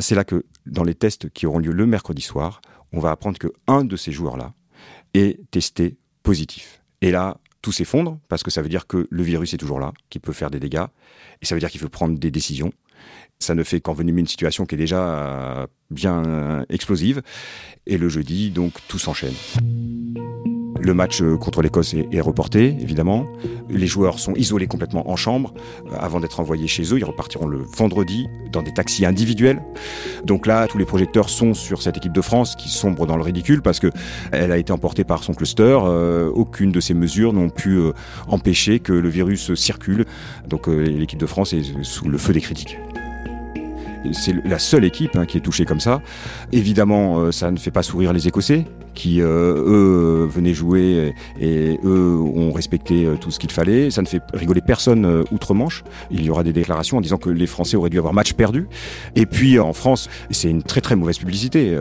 C'est 0.00 0.16
là 0.16 0.24
que, 0.24 0.44
dans 0.66 0.82
les 0.82 0.96
tests 0.96 1.30
qui 1.30 1.46
auront 1.46 1.60
lieu 1.60 1.70
le 1.70 1.86
mercredi 1.86 2.22
soir, 2.22 2.60
on 2.92 2.98
va 2.98 3.12
apprendre 3.12 3.38
que 3.38 3.52
un 3.68 3.84
de 3.84 3.94
ces 3.94 4.10
joueurs-là 4.10 4.54
est 5.14 5.38
testé 5.52 5.98
positif. 6.24 6.82
Et 7.00 7.12
là, 7.12 7.36
tout 7.62 7.72
s'effondre 7.72 8.18
parce 8.28 8.42
que 8.42 8.50
ça 8.50 8.62
veut 8.62 8.68
dire 8.68 8.86
que 8.86 9.06
le 9.10 9.22
virus 9.22 9.54
est 9.54 9.58
toujours 9.58 9.80
là, 9.80 9.92
qui 10.08 10.18
peut 10.18 10.32
faire 10.32 10.50
des 10.50 10.60
dégâts, 10.60 10.86
et 11.42 11.46
ça 11.46 11.54
veut 11.54 11.60
dire 11.60 11.70
qu'il 11.70 11.80
faut 11.80 11.88
prendre 11.88 12.18
des 12.18 12.30
décisions. 12.30 12.72
Ça 13.38 13.54
ne 13.54 13.62
fait 13.62 13.80
qu'envenimer 13.80 14.20
une 14.20 14.26
situation 14.26 14.66
qui 14.66 14.74
est 14.74 14.78
déjà 14.78 15.02
euh, 15.02 15.66
bien 15.90 16.24
euh, 16.24 16.64
explosive. 16.68 17.22
Et 17.86 17.96
le 17.96 18.10
jeudi, 18.10 18.50
donc, 18.50 18.74
tout 18.86 18.98
s'enchaîne. 18.98 19.32
Le 20.82 20.94
match 20.94 21.20
euh, 21.20 21.36
contre 21.36 21.60
l'Écosse 21.60 21.94
est, 21.94 22.20
reporté, 22.20 22.76
évidemment. 22.80 23.26
Les 23.68 23.86
joueurs 23.86 24.18
sont 24.18 24.34
isolés 24.34 24.66
complètement 24.66 25.10
en 25.10 25.16
chambre 25.16 25.52
euh, 25.86 25.96
avant 25.98 26.20
d'être 26.20 26.40
envoyés 26.40 26.68
chez 26.68 26.82
eux. 26.94 26.98
Ils 26.98 27.04
repartiront 27.04 27.46
le 27.46 27.58
vendredi 27.58 28.28
dans 28.50 28.62
des 28.62 28.72
taxis 28.72 29.04
individuels. 29.04 29.60
Donc 30.24 30.46
là, 30.46 30.66
tous 30.68 30.78
les 30.78 30.86
projecteurs 30.86 31.28
sont 31.28 31.52
sur 31.52 31.82
cette 31.82 31.98
équipe 31.98 32.12
de 32.12 32.20
France 32.22 32.56
qui 32.56 32.70
sombre 32.70 33.06
dans 33.06 33.16
le 33.16 33.22
ridicule 33.22 33.60
parce 33.60 33.78
que 33.78 33.88
elle 34.32 34.52
a 34.52 34.56
été 34.56 34.72
emportée 34.72 35.04
par 35.04 35.22
son 35.22 35.34
cluster. 35.34 35.78
Euh, 35.84 36.30
aucune 36.30 36.72
de 36.72 36.80
ces 36.80 36.94
mesures 36.94 37.34
n'ont 37.34 37.50
pu 37.50 37.78
empêcher 38.28 38.80
que 38.80 38.92
le 38.92 39.08
virus 39.08 39.54
circule. 39.54 40.06
Donc 40.48 40.66
l'équipe 40.66 41.18
de 41.18 41.26
France 41.26 41.52
est 41.52 41.62
sous 41.82 42.08
le 42.08 42.18
feu 42.18 42.32
des 42.32 42.40
critiques 42.40 42.78
c'est 44.12 44.34
la 44.46 44.58
seule 44.58 44.86
équipe 44.86 45.14
hein, 45.14 45.26
qui 45.26 45.36
est 45.36 45.42
touchée 45.42 45.66
comme 45.66 45.78
ça. 45.78 46.00
Évidemment, 46.52 47.30
ça 47.32 47.50
ne 47.50 47.58
fait 47.58 47.70
pas 47.70 47.82
sourire 47.82 48.14
les 48.14 48.28
Écossais, 48.28 48.64
qui 48.94 49.20
euh, 49.20 49.54
eux 49.66 50.28
venaient 50.30 50.54
jouer 50.54 51.12
et, 51.40 51.78
eux 51.84 52.16
ont 52.16 52.52
respecté 52.52 53.04
euh, 53.04 53.16
tout 53.16 53.30
ce 53.30 53.38
qu'il 53.38 53.50
fallait. 53.50 53.90
Ça 53.90 54.02
ne 54.02 54.06
fait 54.06 54.22
rigoler 54.32 54.60
personne 54.60 55.04
euh, 55.04 55.24
outre-Manche. 55.32 55.84
Il 56.10 56.24
y 56.24 56.30
aura 56.30 56.42
des 56.42 56.52
déclarations 56.52 56.98
en 56.98 57.00
disant 57.00 57.18
que 57.18 57.30
les 57.30 57.46
Français 57.46 57.76
auraient 57.76 57.90
dû 57.90 57.98
avoir 57.98 58.14
match 58.14 58.32
perdu. 58.32 58.68
Et 59.16 59.26
puis 59.26 59.58
en 59.58 59.72
France, 59.72 60.08
c'est 60.30 60.50
une 60.50 60.62
très 60.62 60.80
très 60.80 60.96
mauvaise 60.96 61.18
publicité, 61.18 61.76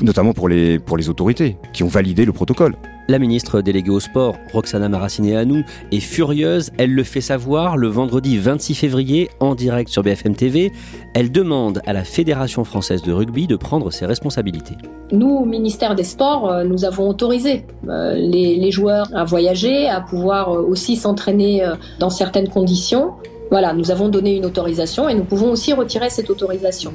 notamment 0.00 0.32
pour 0.32 0.48
les 0.48 0.78
pour 0.78 0.96
les 0.96 1.08
autorités 1.08 1.56
qui 1.72 1.82
ont 1.82 1.88
validé 1.88 2.24
le 2.24 2.32
protocole. 2.32 2.74
La 3.10 3.18
ministre 3.18 3.62
déléguée 3.62 3.88
au 3.88 4.00
sport, 4.00 4.36
Roxana 4.52 4.90
Maracineanu, 4.90 5.64
est 5.92 6.00
furieuse. 6.00 6.72
Elle 6.76 6.94
le 6.94 7.02
fait 7.04 7.22
savoir 7.22 7.78
le 7.78 7.88
vendredi 7.88 8.36
26 8.36 8.74
février 8.74 9.30
en 9.40 9.54
direct 9.54 9.88
sur 9.88 10.02
BFM 10.02 10.36
TV. 10.36 10.72
Elle 11.14 11.32
demande 11.32 11.80
à 11.86 11.94
la 11.94 12.04
Fédération 12.04 12.64
française 12.64 13.00
de 13.00 13.10
rugby 13.10 13.46
de 13.46 13.56
prendre 13.56 13.90
ses 13.90 14.04
responsabilités. 14.04 14.74
Nous, 15.10 15.26
au 15.26 15.46
ministère 15.46 15.94
des 15.94 16.04
Sports, 16.04 16.52
euh, 16.52 16.64
nous 16.64 16.84
avons 16.84 17.08
autorisé 17.08 17.64
euh, 17.88 18.12
les, 18.12 18.70
joueurs 18.70 19.08
à 19.14 19.24
voyager, 19.24 19.88
à 19.88 20.02
pouvoir 20.02 20.52
euh, 20.52 20.60
aussi 20.60 20.94
s'entraîner 20.96 21.66
dans 22.00 22.10
certaines 22.10 22.50
conditions. 22.50 23.12
Voilà, 23.50 23.72
nous 23.72 23.90
avons 23.90 24.10
donné 24.10 24.36
une 24.36 24.44
autorisation 24.44 25.08
et 25.08 25.14
nous 25.14 25.24
pouvons 25.24 25.50
aussi 25.50 25.72
retirer 25.72 26.10
cette 26.10 26.28
autorisation. 26.28 26.92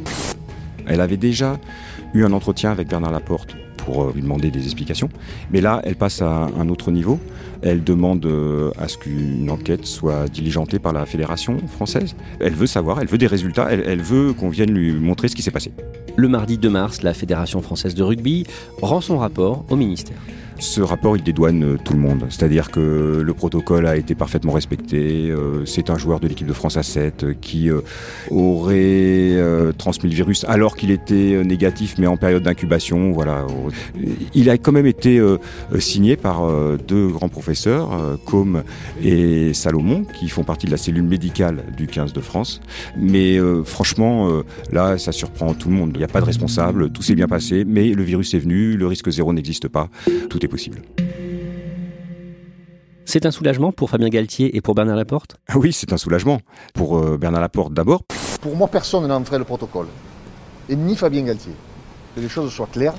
Elle 0.86 1.02
avait 1.02 1.18
déjà 1.18 1.58
eu 2.14 2.24
un 2.24 2.34
entretien 2.34 2.72
avec 2.72 2.88
Bernard 2.88 3.12
Laporte 3.12 3.56
pour 3.86 4.12
lui 4.12 4.22
demander 4.22 4.52
des 4.52 4.64
explications. 4.64 5.10
Mais 5.52 5.62
là, 5.62 5.82
elle 5.84 5.96
passe 5.96 6.22
à 6.22 6.50
un 6.60 6.70
autre 6.70 6.92
niveau. 6.92 7.20
Elle 7.64 7.84
demande 7.84 8.28
à 8.78 8.88
ce 8.88 8.98
qu'une 8.98 9.50
enquête 9.50 9.86
soit 9.86 10.28
diligentée 10.28 10.80
par 10.80 10.94
la 10.94 11.06
fédération 11.06 11.58
française. 11.68 12.16
Elle 12.40 12.54
veut 12.54 12.68
savoir, 12.68 13.00
elle 13.02 13.08
veut 13.08 13.18
des 13.18 13.28
résultats, 13.28 13.68
elle, 13.72 13.84
elle 13.86 14.02
veut 14.02 14.34
qu'on 14.34 14.50
vienne 14.50 14.72
lui 14.72 14.94
montrer 14.94 15.28
ce 15.28 15.36
qui 15.36 15.42
s'est 15.42 15.52
passé. 15.52 15.72
Le 16.16 16.28
mardi 16.28 16.60
2 16.60 16.70
mars, 16.70 17.02
la 17.02 17.14
Fédération 17.14 17.62
française 17.62 17.96
de 17.96 18.04
rugby 18.04 18.46
rend 18.82 19.02
son 19.02 19.18
rapport 19.18 19.66
au 19.70 19.76
ministère. 19.76 20.18
Ce 20.60 20.82
rapport, 20.82 21.18
il 21.18 21.24
dédouane 21.24 21.64
euh, 21.64 21.78
tout 21.84 21.94
le 21.94 22.00
monde. 22.00 22.26
C'est-à-dire 22.30 22.72
que 22.72 23.22
le 23.22 23.34
protocole 23.34 23.86
a 23.88 23.98
été 23.98 24.16
parfaitement 24.16 24.54
respecté. 24.54 25.30
Euh, 25.30 25.66
c'est 25.66 25.90
un 25.90 25.98
joueur 25.98 26.20
de 26.20 26.28
l'équipe 26.28 26.48
de 26.48 26.54
France 26.54 26.78
à 26.78 26.84
7 26.84 27.24
euh, 27.24 27.34
qui 27.34 27.70
aurait 28.30 29.34
transmis 29.78 30.10
le 30.10 30.16
virus 30.16 30.46
alors 30.48 30.76
qu'il 30.76 30.92
était 30.92 31.44
négatif, 31.44 31.96
mais 31.98 32.08
en 32.08 32.18
période 32.18 32.44
d'incubation. 32.44 33.12
Voilà. 33.12 33.46
Il 34.34 34.50
a 34.50 34.58
quand 34.58 34.72
même 34.72 34.86
été 34.86 35.22
signé 35.80 36.16
par 36.16 36.48
deux 36.88 37.08
grands 37.08 37.30
professeurs, 37.30 37.53
Com 38.26 38.64
et 39.02 39.54
Salomon, 39.54 40.06
qui 40.06 40.30
font 40.30 40.44
partie 40.44 40.66
de 40.66 40.72
la 40.72 40.78
cellule 40.78 41.04
médicale 41.04 41.64
du 41.76 41.88
15 41.88 42.14
de 42.14 42.22
France. 42.22 42.62
Mais 42.96 43.38
franchement, 43.66 44.30
là, 44.72 44.98
ça 44.98 45.12
surprend 45.12 45.54
tout 45.54 45.70
le 45.70 45.76
monde. 45.76 45.92
Il 45.96 45.98
n'y 45.98 46.04
a 46.04 46.08
pas 46.08 46.22
de 46.22 46.26
responsable, 46.26 46.92
tout 46.92 47.02
s'est 47.02 47.16
bien 47.16 47.28
passé, 47.28 47.64
mais 47.66 47.90
le 47.90 48.04
virus 48.04 48.34
est 48.34 48.40
venu, 48.40 48.78
le 48.78 48.88
risque 48.88 49.10
zéro 49.10 49.34
n'existe 49.34 49.68
pas. 49.68 49.90
Tout 50.30 50.40
possible. 50.48 50.82
C'est 53.06 53.26
un 53.26 53.32
soulagement 53.32 53.72
pour 53.72 53.90
Fabien 53.90 54.10
Galtier 54.10 54.56
et 54.56 54.62
pour 54.62 54.76
Bernard 54.76 54.96
Laporte? 54.96 55.38
Ah 55.48 55.58
Oui, 55.58 55.74
c'est 55.74 55.94
un 55.94 55.98
soulagement. 55.98 56.40
Pour 56.74 56.98
euh, 56.98 57.18
Bernard 57.18 57.42
Laporte 57.42 57.74
d'abord. 57.74 58.04
Pour 58.42 58.56
moi, 58.56 58.68
personne 58.68 59.08
n'a 59.08 59.16
entré 59.16 59.38
le 59.38 59.44
protocole. 59.44 59.88
Et 60.70 60.76
ni 60.76 60.96
Fabien 60.96 61.24
Galtier. 61.24 61.54
Que 62.16 62.22
les 62.22 62.30
choses 62.30 62.52
soient 62.52 62.70
claires. 62.72 62.96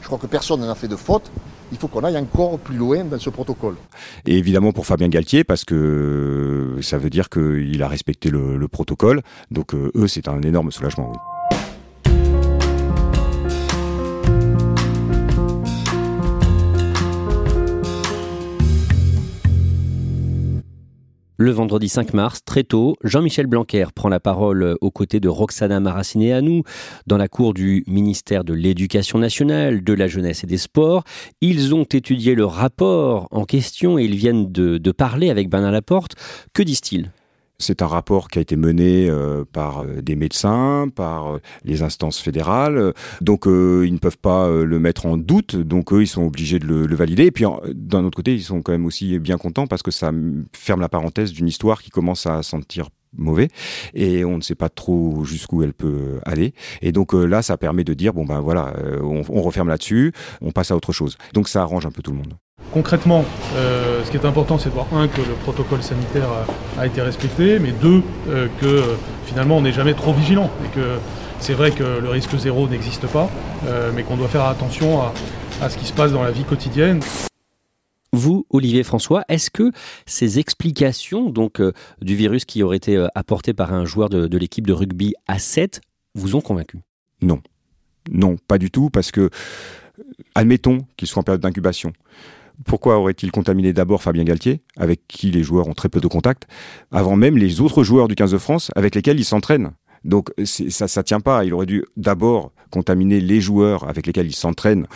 Je 0.00 0.06
crois 0.06 0.18
que 0.18 0.26
personne 0.26 0.60
n'a 0.60 0.74
fait 0.74 0.88
de 0.88 0.96
faute. 0.96 1.30
Il 1.72 1.78
faut 1.78 1.88
qu'on 1.88 2.04
aille 2.04 2.18
encore 2.18 2.58
plus 2.58 2.76
loin 2.76 3.02
dans 3.04 3.18
ce 3.18 3.30
protocole. 3.30 3.76
Et 4.26 4.36
évidemment 4.36 4.72
pour 4.72 4.86
Fabien 4.86 5.08
Galtier, 5.08 5.42
parce 5.42 5.64
que 5.64 6.76
ça 6.82 6.98
veut 6.98 7.10
dire 7.10 7.30
qu'il 7.30 7.82
a 7.82 7.88
respecté 7.88 8.30
le, 8.30 8.68
protocole. 8.68 9.22
Donc 9.50 9.74
euh, 9.74 9.90
eux, 9.96 10.06
c'est 10.06 10.28
un 10.28 10.40
énorme 10.42 10.70
soulagement. 10.70 11.10
Oui. 11.10 11.18
Le 21.42 21.50
vendredi 21.50 21.88
5 21.88 22.14
mars, 22.14 22.44
très 22.44 22.62
tôt, 22.62 22.94
Jean-Michel 23.02 23.48
Blanquer 23.48 23.86
prend 23.92 24.08
la 24.08 24.20
parole 24.20 24.76
aux 24.80 24.90
côtés 24.92 25.18
de 25.18 25.28
Roxana 25.28 25.80
Maracineanu 25.80 26.62
dans 27.08 27.16
la 27.16 27.26
cour 27.26 27.52
du 27.52 27.82
ministère 27.88 28.44
de 28.44 28.54
l'Éducation 28.54 29.18
nationale, 29.18 29.82
de 29.82 29.92
la 29.92 30.06
jeunesse 30.06 30.44
et 30.44 30.46
des 30.46 30.56
sports. 30.56 31.02
Ils 31.40 31.74
ont 31.74 31.82
étudié 31.82 32.36
le 32.36 32.44
rapport 32.44 33.26
en 33.32 33.44
question 33.44 33.98
et 33.98 34.04
ils 34.04 34.14
viennent 34.14 34.52
de, 34.52 34.92
parler 34.92 35.30
avec 35.30 35.50
Bernard 35.50 35.72
Laporte. 35.72 36.14
Que 36.54 36.62
disent-ils? 36.62 37.10
C'est 37.62 37.82
un 37.82 37.86
rapport 37.86 38.28
qui 38.28 38.38
a 38.38 38.42
été 38.42 38.56
mené 38.56 39.08
euh, 39.08 39.44
par 39.50 39.82
euh, 39.82 40.02
des 40.02 40.16
médecins, 40.16 40.88
par 40.94 41.34
euh, 41.34 41.38
les 41.64 41.82
instances 41.82 42.18
fédérales. 42.18 42.92
Donc 43.20 43.44
ils 43.46 43.92
ne 43.92 43.98
peuvent 43.98 44.18
pas 44.18 44.50
le 44.50 44.78
mettre 44.78 45.06
en 45.06 45.16
doute. 45.16 45.56
Donc 45.56 45.92
eux, 45.92 46.02
ils 46.02 46.06
sont 46.06 46.24
obligés 46.24 46.58
de 46.58 46.66
le, 46.66 46.94
valider. 46.94 47.26
Et 47.26 47.30
puis 47.30 47.44
d'un 47.74 48.04
autre 48.04 48.16
côté, 48.16 48.34
ils 48.34 48.42
sont 48.42 48.62
quand 48.62 48.72
même 48.72 48.86
aussi 48.86 49.18
bien 49.18 49.38
contents 49.38 49.66
parce 49.66 49.82
que 49.82 49.90
ça 49.90 50.10
ferme 50.52 50.80
la 50.80 50.88
parenthèse 50.88 51.32
d'une 51.32 51.48
histoire 51.48 51.82
qui 51.82 51.90
commence 51.90 52.26
à 52.26 52.42
sentir 52.42 52.88
mauvais 53.16 53.48
et 53.94 54.24
on 54.24 54.36
ne 54.36 54.42
sait 54.42 54.54
pas 54.54 54.68
trop 54.68 55.24
jusqu'où 55.24 55.62
elle 55.62 55.74
peut 55.74 56.20
aller 56.24 56.54
et 56.80 56.92
donc 56.92 57.12
là 57.12 57.42
ça 57.42 57.56
permet 57.56 57.84
de 57.84 57.94
dire 57.94 58.12
bon 58.12 58.24
ben 58.24 58.40
voilà 58.40 58.72
on 59.02 59.42
referme 59.42 59.68
là-dessus 59.68 60.12
on 60.40 60.50
passe 60.50 60.70
à 60.70 60.76
autre 60.76 60.92
chose 60.92 61.16
donc 61.32 61.48
ça 61.48 61.62
arrange 61.62 61.86
un 61.86 61.90
peu 61.90 62.02
tout 62.02 62.12
le 62.12 62.18
monde 62.18 62.34
Concrètement, 62.72 63.24
euh, 63.56 64.02
ce 64.02 64.10
qui 64.10 64.16
est 64.16 64.24
important, 64.24 64.56
c'est 64.58 64.70
de 64.70 64.74
voir, 64.74 64.86
un, 64.94 65.06
que 65.06 65.20
le 65.20 65.34
protocole 65.42 65.82
sanitaire 65.82 66.28
a, 66.78 66.86
été 66.86 67.02
respecté, 67.02 67.58
mais 67.58 67.70
deux, 67.70 68.02
euh, 68.28 68.48
que 68.60 68.66
euh, 68.66 68.82
finalement, 69.26 69.58
on 69.58 69.62
n'est 69.62 69.72
jamais 69.72 69.92
trop 69.92 70.14
vigilant. 70.14 70.50
Et 70.64 70.74
que 70.74 70.98
c'est 71.38 71.52
vrai 71.52 71.72
que 71.72 71.82
le 71.82 72.08
risque 72.08 72.34
zéro 72.38 72.68
n'existe 72.68 73.06
pas, 73.08 73.28
mais 73.94 74.04
qu'on 74.04 74.16
doit 74.16 74.28
faire 74.28 74.44
attention 74.44 75.00
à, 75.60 75.68
ce 75.68 75.76
qui 75.76 75.86
se 75.86 75.92
passe 75.92 76.12
dans 76.12 76.22
la 76.22 76.30
vie 76.30 76.44
quotidienne. 76.44 77.00
Vous, 78.12 78.46
Olivier 78.50 78.82
François, 78.82 79.24
est-ce 79.28 79.50
que 79.50 79.72
ces 80.04 80.38
explications 80.38 81.30
donc 81.30 81.62
du 82.02 82.14
virus 82.14 82.44
qui 82.44 82.62
aurait 82.62 82.76
été 82.76 83.06
apporté 83.14 83.54
par 83.54 83.72
un 83.72 83.86
joueur 83.86 84.10
de, 84.10 84.36
l'équipe 84.36 84.66
de 84.66 84.72
rugby 84.72 85.14
à 85.26 85.38
7 85.38 85.80
vous 86.14 86.36
ont 86.36 86.42
convaincu? 86.42 86.80
Non. 87.22 87.40
Non, 88.10 88.36
pas 88.48 88.58
du 88.58 88.70
tout, 88.70 88.90
parce 88.90 89.12
que, 89.12 89.30
admettons 90.34 90.78
qu'il 90.96 91.08
soit 91.08 91.20
en 91.20 91.24
période 91.24 91.40
d'incubation 91.40 91.92
Pourquoi 92.66 92.98
aurait-il 92.98 93.30
contaminé 93.30 93.72
d'abord 93.72 94.02
Fabien 94.02 94.24
Galtier, 94.24 94.60
avec 94.76 95.06
qui 95.08 95.30
les 95.30 95.42
joueurs 95.42 95.68
ont 95.68 95.74
très 95.74 95.88
peu 95.88 96.00
de 96.00 96.08
contact, 96.08 96.46
avant 96.90 97.16
même 97.16 97.38
les 97.38 97.60
autres 97.60 97.82
joueurs 97.82 98.08
du 98.08 98.14
15 98.14 98.32
de 98.32 98.38
France 98.38 98.70
avec 98.76 98.94
lesquels 98.94 99.18
il 99.18 99.24
s'entraîne 99.24 99.72
donc 100.04 100.30
ça 100.44 100.88
ça 100.88 101.02
tient 101.02 101.20
pas. 101.20 101.44
Il 101.44 101.54
aurait 101.54 101.66
dû 101.66 101.84
d'abord 101.96 102.52
contaminer 102.70 103.20
les 103.20 103.40
joueurs 103.40 103.88
avec 103.88 104.06
lesquels 104.06 104.26
il 104.26 104.34
s'entraîne 104.34 104.86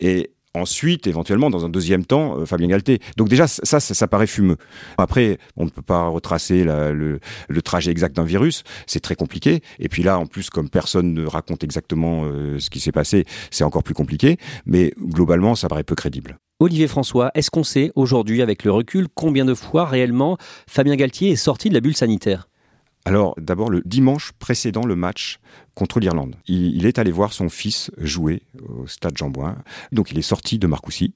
et 0.00 0.30
Ensuite, 0.56 1.06
éventuellement, 1.06 1.50
dans 1.50 1.66
un 1.66 1.68
deuxième 1.68 2.06
temps, 2.06 2.38
euh, 2.38 2.46
Fabien 2.46 2.66
Galté. 2.66 2.98
Donc 3.18 3.28
déjà, 3.28 3.46
ça, 3.46 3.78
ça, 3.78 4.08
paraît 4.08 4.26
fumeux. 4.26 4.56
Après, 4.96 5.36
on 5.58 5.66
ne 5.66 5.70
peut 5.70 5.82
pas 5.82 6.08
retracer 6.08 6.64
le, 6.64 7.20
trajet 7.62 7.90
exact 7.90 8.16
d'un 8.16 8.24
virus, 8.24 8.64
c'est 8.86 9.00
très 9.00 9.16
compliqué. 9.16 9.60
Et 9.78 9.90
puis 9.90 10.02
là, 10.02 10.18
en 10.18 10.24
plus, 10.24 10.48
comme 10.48 10.70
personne 10.70 11.12
ne 11.12 11.26
raconte 11.26 11.62
exactement 11.62 12.22
euh, 12.24 12.58
ce 12.58 12.70
qui 12.70 12.80
s'est 12.80 12.90
passé, 12.90 13.26
c'est 13.50 13.64
encore 13.64 13.82
plus 13.82 13.92
compliqué. 13.92 14.38
Mais 14.64 14.94
globalement, 14.98 15.56
ça 15.56 15.68
paraît 15.68 15.84
peu 15.84 15.94
crédible. 15.94 16.38
Olivier 16.58 16.88
François, 16.88 17.30
est-ce 17.34 17.50
qu'on 17.50 17.64
sait 17.64 17.92
aujourd'hui, 17.94 18.40
avec 18.40 18.64
le 18.64 18.72
recul, 18.72 19.08
combien 19.14 19.44
de 19.44 19.52
fois 19.52 19.84
réellement 19.84 20.38
Fabien 20.66 20.96
Galtier 20.96 21.32
est 21.32 21.36
sorti 21.36 21.68
de 21.68 21.74
la 21.74 21.80
bulle 21.80 21.96
sanitaire? 21.96 22.48
Alors 23.06 23.36
d'abord 23.38 23.70
le 23.70 23.82
dimanche 23.84 24.32
précédent 24.32 24.84
le 24.84 24.96
match 24.96 25.38
contre 25.76 26.00
l'Irlande, 26.00 26.34
il, 26.48 26.86
est 26.86 26.98
allé 26.98 27.12
voir 27.12 27.32
son 27.32 27.48
fils 27.48 27.92
jouer 27.98 28.42
au 28.68 28.88
stade 28.88 29.16
Jean 29.16 29.30
Bouin. 29.30 29.58
Donc 29.92 30.10
il 30.10 30.18
est 30.18 30.22
sorti 30.22 30.58
de 30.58 30.66
Marcoussis. 30.66 31.14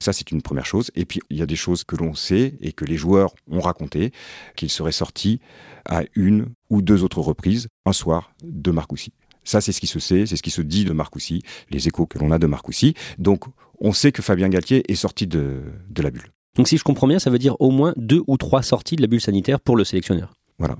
Ça 0.00 0.12
c'est 0.12 0.30
une 0.32 0.42
première 0.42 0.66
chose. 0.66 0.90
Et 0.96 1.06
puis 1.06 1.20
il 1.30 1.38
y 1.38 1.42
a 1.42 1.46
des 1.46 1.56
choses 1.56 1.82
que 1.82 1.96
l'on 1.96 2.12
sait 2.12 2.58
et 2.60 2.72
que 2.72 2.84
les 2.84 2.98
joueurs 2.98 3.34
ont 3.50 3.60
raconté 3.60 4.12
qu'il 4.54 4.68
serait 4.68 4.92
sorti 4.92 5.40
à 5.88 6.02
une 6.14 6.48
ou 6.68 6.82
deux 6.82 7.04
autres 7.04 7.20
reprises 7.20 7.68
un 7.86 7.94
soir 7.94 8.34
de 8.44 8.70
Marcoussis. 8.70 9.14
Ça, 9.42 9.62
c'est 9.62 9.72
ce 9.72 9.80
qui 9.80 9.86
se 9.86 9.98
sait, 9.98 10.26
c'est 10.26 10.36
ce 10.36 10.42
qui 10.42 10.50
se 10.50 10.60
dit 10.60 10.84
de 10.84 10.92
Marcoussis, 10.92 11.40
les 11.70 11.88
échos 11.88 12.04
que 12.04 12.18
l'on 12.18 12.30
a 12.30 12.38
de 12.38 12.46
Marcoussis. 12.46 12.92
Donc, 13.18 13.44
on 13.80 13.94
sait 13.94 14.12
que 14.12 14.20
Fabien 14.20 14.50
Galtier 14.50 14.84
est 14.92 14.94
sorti 14.94 15.26
de, 15.26 15.62
de 15.88 16.02
la 16.02 16.10
bulle. 16.10 16.30
Donc, 16.56 16.68
si 16.68 16.76
je 16.76 16.84
comprends 16.84 17.08
bien, 17.08 17.18
ça 17.18 17.30
veut 17.30 17.38
dire 17.38 17.56
au 17.58 17.70
moins 17.70 17.94
deux 17.96 18.22
ou 18.26 18.36
trois 18.36 18.62
sorties 18.62 18.96
de 18.96 19.00
la 19.00 19.08
bulle 19.08 19.22
sanitaire 19.22 19.58
pour 19.58 19.76
le 19.78 19.84
sélectionneur. 19.84 20.34
Voilà. 20.60 20.76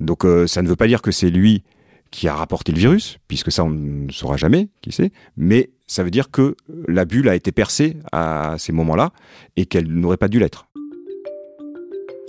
Donc 0.00 0.24
euh, 0.24 0.46
ça 0.46 0.62
ne 0.62 0.68
veut 0.68 0.76
pas 0.76 0.86
dire 0.86 1.02
que 1.02 1.10
c'est 1.10 1.30
lui 1.30 1.62
qui 2.10 2.28
a 2.28 2.34
rapporté 2.34 2.70
le 2.70 2.78
virus, 2.78 3.18
puisque 3.26 3.50
ça 3.50 3.64
on 3.64 3.70
ne 3.70 4.10
saura 4.12 4.36
jamais, 4.36 4.68
qui 4.82 4.92
sait, 4.92 5.10
mais 5.36 5.70
ça 5.86 6.04
veut 6.04 6.10
dire 6.10 6.30
que 6.30 6.56
la 6.86 7.04
bulle 7.04 7.28
a 7.28 7.34
été 7.34 7.50
percée 7.50 7.96
à 8.12 8.54
ces 8.58 8.72
moments-là 8.72 9.10
et 9.56 9.66
qu'elle 9.66 9.88
n'aurait 9.88 10.16
pas 10.16 10.28
dû 10.28 10.38
l'être. 10.38 10.68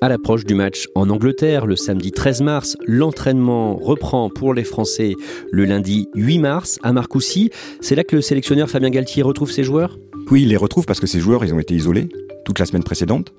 À 0.01 0.10
l'approche 0.10 0.43
du 0.43 0.55
match 0.55 0.88
en 0.93 1.10
Angleterre, 1.10 1.65
le 1.65 1.75
samedi 1.75 2.12
13 2.12 2.41
mars, 2.41 2.77
l'entraînement 2.86 3.75
reprend 3.75 4.29
pour 4.29 4.53
les 4.53 4.63
Français 4.63 5.13
le 5.51 5.65
lundi 5.65 6.10
8 6.15 6.39
mars 6.39 6.79
à 6.84 6.91
Marcoussis. 6.91 7.50
C'est 7.79 7.95
là 7.95 8.03
que 8.03 8.17
le 8.17 8.22
sélectionneur 8.22 8.69
Fabien 8.69 8.89
Galtier 8.89 9.24
retrouve 9.24 9.51
ses 9.51 9.63
joueurs? 9.63 9.98
Oui, 10.32 10.44
il 10.44 10.50
les 10.50 10.58
retrouve 10.58 10.86
parce 10.86 11.00
que 11.00 11.08
ces 11.08 11.20
joueurs, 11.20 11.46
ils 11.46 11.53
ont 11.53 11.60
été 11.60 11.75
isolés 11.75 12.10
toute 12.46 12.60
la 12.60 12.65
semaine 12.65 12.84
précédente. 12.84 13.34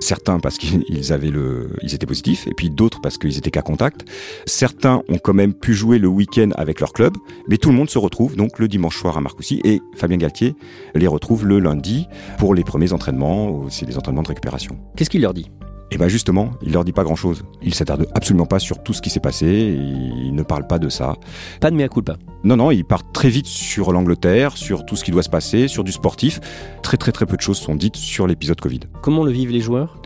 Certains 0.00 0.38
parce 0.38 0.58
qu'ils 0.58 1.12
avaient 1.12 1.30
le, 1.30 1.70
ils 1.82 1.94
étaient 1.94 2.06
positifs, 2.06 2.46
et 2.46 2.54
puis 2.54 2.70
d'autres 2.70 3.00
parce 3.00 3.18
qu'ils 3.18 3.36
étaient 3.38 3.50
qu'à 3.50 3.62
contact. 3.62 4.04
Certains 4.46 5.02
ont 5.08 5.18
quand 5.18 5.34
même 5.34 5.54
pu 5.54 5.74
jouer 5.74 5.98
le 5.98 6.08
week-end 6.08 6.50
avec 6.56 6.80
leur 6.80 6.92
club, 6.92 7.16
mais 7.48 7.56
tout 7.56 7.70
le 7.70 7.76
monde 7.76 7.90
se 7.90 7.98
retrouve 7.98 8.36
donc 8.36 8.58
le 8.58 8.68
dimanche 8.68 8.98
soir 8.98 9.16
à 9.16 9.20
Marcoussis, 9.20 9.60
et 9.64 9.80
Fabien 9.96 10.18
Galtier 10.18 10.54
les 10.94 11.06
retrouve 11.06 11.46
le 11.46 11.58
lundi 11.58 12.06
pour 12.38 12.54
les 12.54 12.64
premiers 12.64 12.92
entraînements, 12.92 13.68
c'est 13.70 13.86
des 13.86 13.96
entraînements 13.96 14.22
de 14.22 14.28
récupération. 14.28 14.78
Qu'est-ce 14.96 15.10
qu'il 15.10 15.22
leur 15.22 15.34
dit? 15.34 15.50
Et 15.90 15.98
bien 15.98 16.08
justement, 16.08 16.50
il 16.62 16.72
leur 16.72 16.84
dit 16.84 16.92
pas 16.92 17.04
grand-chose. 17.04 17.44
Il 17.62 17.74
s'attarde 17.74 18.06
absolument 18.14 18.46
pas 18.46 18.58
sur 18.58 18.82
tout 18.82 18.92
ce 18.92 19.02
qui 19.02 19.10
s'est 19.10 19.20
passé, 19.20 19.46
il 19.46 20.34
ne 20.34 20.42
parle 20.42 20.66
pas 20.66 20.78
de 20.78 20.88
ça. 20.88 21.14
Pas 21.60 21.70
de 21.70 21.76
mea 21.76 21.88
culpa. 21.88 22.16
Non, 22.44 22.56
non, 22.56 22.70
il 22.70 22.84
part 22.84 23.10
très 23.12 23.28
vite 23.28 23.46
sur 23.46 23.92
l'Angleterre, 23.92 24.56
sur 24.56 24.86
tout 24.86 24.96
ce 24.96 25.04
qui 25.04 25.10
doit 25.10 25.22
se 25.22 25.28
passer, 25.28 25.68
sur 25.68 25.84
du 25.84 25.92
sportif. 25.92 26.40
Très 26.82 26.96
très 26.96 27.12
très 27.12 27.26
peu 27.26 27.36
de 27.36 27.42
choses 27.42 27.58
sont 27.58 27.74
dites 27.74 27.96
sur 27.96 28.26
l'épisode 28.26 28.60
Covid. 28.60 28.80
Comment 29.02 29.24
le 29.24 29.32
vivent 29.32 29.50
les 29.50 29.60
joueurs? 29.60 29.99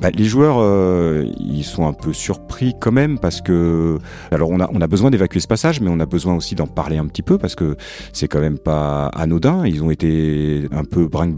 Bah, 0.00 0.10
les 0.10 0.24
joueurs, 0.24 0.58
euh, 0.58 1.26
ils 1.40 1.64
sont 1.64 1.86
un 1.86 1.92
peu 1.92 2.12
surpris 2.12 2.74
quand 2.80 2.92
même 2.92 3.18
parce 3.18 3.40
que, 3.40 3.98
alors 4.30 4.50
on 4.50 4.60
a, 4.60 4.68
on 4.72 4.80
a 4.80 4.86
besoin 4.86 5.10
d'évacuer 5.10 5.40
ce 5.40 5.48
passage, 5.48 5.80
mais 5.80 5.90
on 5.90 6.00
a 6.00 6.06
besoin 6.06 6.34
aussi 6.34 6.54
d'en 6.54 6.66
parler 6.66 6.98
un 6.98 7.06
petit 7.06 7.22
peu 7.22 7.38
parce 7.38 7.54
que 7.54 7.76
c'est 8.12 8.28
quand 8.28 8.40
même 8.40 8.58
pas 8.58 9.06
anodin. 9.06 9.66
Ils 9.66 9.82
ont 9.82 9.90
été 9.90 10.68
un 10.72 10.84
peu 10.84 11.06
brinque 11.08 11.34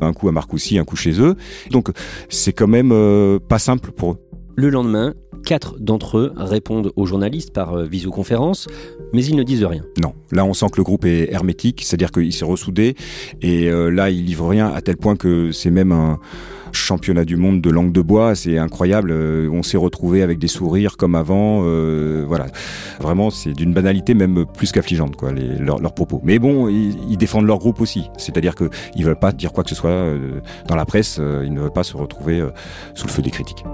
un 0.00 0.12
coup 0.12 0.28
à 0.28 0.32
Marcoussis, 0.32 0.78
un 0.78 0.84
coup 0.84 0.96
chez 0.96 1.20
eux. 1.20 1.34
Donc 1.70 1.90
c'est 2.28 2.52
quand 2.52 2.66
même 2.66 2.90
euh, 2.92 3.38
pas 3.38 3.58
simple 3.58 3.90
pour 3.92 4.12
eux. 4.12 4.27
Le 4.58 4.70
lendemain, 4.70 5.14
quatre 5.44 5.78
d'entre 5.78 6.18
eux 6.18 6.32
répondent 6.36 6.90
aux 6.96 7.06
journalistes 7.06 7.52
par 7.52 7.74
euh, 7.74 7.84
visioconférence, 7.84 8.66
mais 9.12 9.24
ils 9.24 9.36
ne 9.36 9.44
disent 9.44 9.64
rien. 9.64 9.84
Non, 10.02 10.14
là 10.32 10.44
on 10.44 10.52
sent 10.52 10.66
que 10.72 10.78
le 10.78 10.82
groupe 10.82 11.04
est 11.04 11.32
hermétique, 11.32 11.82
c'est-à-dire 11.84 12.10
qu'il 12.10 12.32
s'est 12.32 12.44
ressoudé, 12.44 12.96
et 13.40 13.70
là 13.70 14.10
il 14.10 14.24
livre 14.24 14.48
rien 14.48 14.66
à 14.66 14.80
tel 14.80 14.96
point 14.96 15.14
que 15.14 15.52
c'est 15.52 15.70
même 15.70 15.92
un 15.92 16.18
championnat 16.72 17.24
du 17.24 17.36
monde 17.36 17.60
de 17.60 17.70
langue 17.70 17.92
de 17.92 18.00
bois, 18.00 18.34
c'est 18.34 18.58
incroyable. 18.58 19.10
Euh, 19.10 19.48
on 19.50 19.62
s'est 19.62 19.76
retrouvé 19.76 20.22
avec 20.22 20.38
des 20.38 20.48
sourires 20.48 20.96
comme 20.96 21.14
avant. 21.14 21.62
Euh, 21.64 22.24
voilà, 22.26 22.46
vraiment, 23.00 23.30
c'est 23.30 23.52
d'une 23.52 23.72
banalité 23.72 24.14
même 24.14 24.44
plus 24.46 24.72
qu'affligeante, 24.72 25.16
quoi, 25.16 25.32
leurs, 25.32 25.94
propos. 25.94 26.20
Mais 26.24 26.38
bon, 26.38 26.68
ils, 26.68 27.16
défendent 27.16 27.46
leur 27.46 27.58
groupe 27.58 27.80
aussi. 27.80 28.10
C'est-à-dire 28.16 28.54
qu'ils 28.54 29.04
veulent 29.04 29.18
pas 29.18 29.32
dire 29.32 29.52
quoi 29.52 29.64
que 29.64 29.70
ce 29.70 29.76
soit 29.76 29.90
euh, 29.90 30.40
dans 30.68 30.76
la 30.76 30.84
presse. 30.84 31.18
ils 31.18 31.52
ne 31.52 31.60
veulent 31.60 31.72
pas 31.72 31.82
se 31.82 31.96
retrouver 31.96 32.46
sous 32.94 33.06
le 33.06 33.12
feu 33.12 33.22
des 33.22 33.30
critiques. 33.30 33.64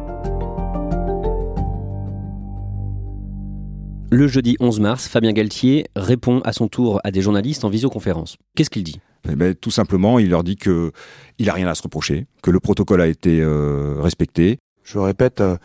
Le 4.14 4.28
jeudi 4.28 4.56
11 4.60 4.78
mars, 4.78 5.08
Fabien 5.08 5.32
Galtier 5.32 5.88
répond 5.96 6.38
à 6.44 6.52
son 6.52 6.68
tour 6.68 7.00
à 7.02 7.10
des 7.10 7.20
journalistes 7.20 7.64
en 7.64 7.68
visioconférence. 7.68 8.36
Qu'est-ce 8.54 8.70
qu'il 8.70 8.84
dit? 8.84 9.00
Eh 9.28 9.34
ben, 9.34 9.56
Tout 9.56 9.72
simplement, 9.72 10.20
il 10.20 10.30
leur 10.30 10.44
dit 10.44 10.54
qu'il 10.54 10.92
n'a 11.40 11.52
rien 11.52 11.66
à 11.66 11.74
se 11.74 11.82
reprocher, 11.82 12.28
que 12.40 12.52
le 12.52 12.60
protocole 12.60 13.00
a 13.00 13.08
été 13.08 13.40
euh, 13.40 13.96
respecté. 13.98 14.60
Je 14.84 15.00
répète, 15.00 15.40
euh, 15.40 15.56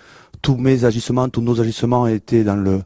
tous 0.41 0.57
mes 0.57 0.83
agissements, 0.83 1.29
tous 1.29 1.43
nos 1.43 1.62
agissements 1.62 2.07
étaient 2.07 2.43
dans 2.43 2.55
le, 2.55 2.81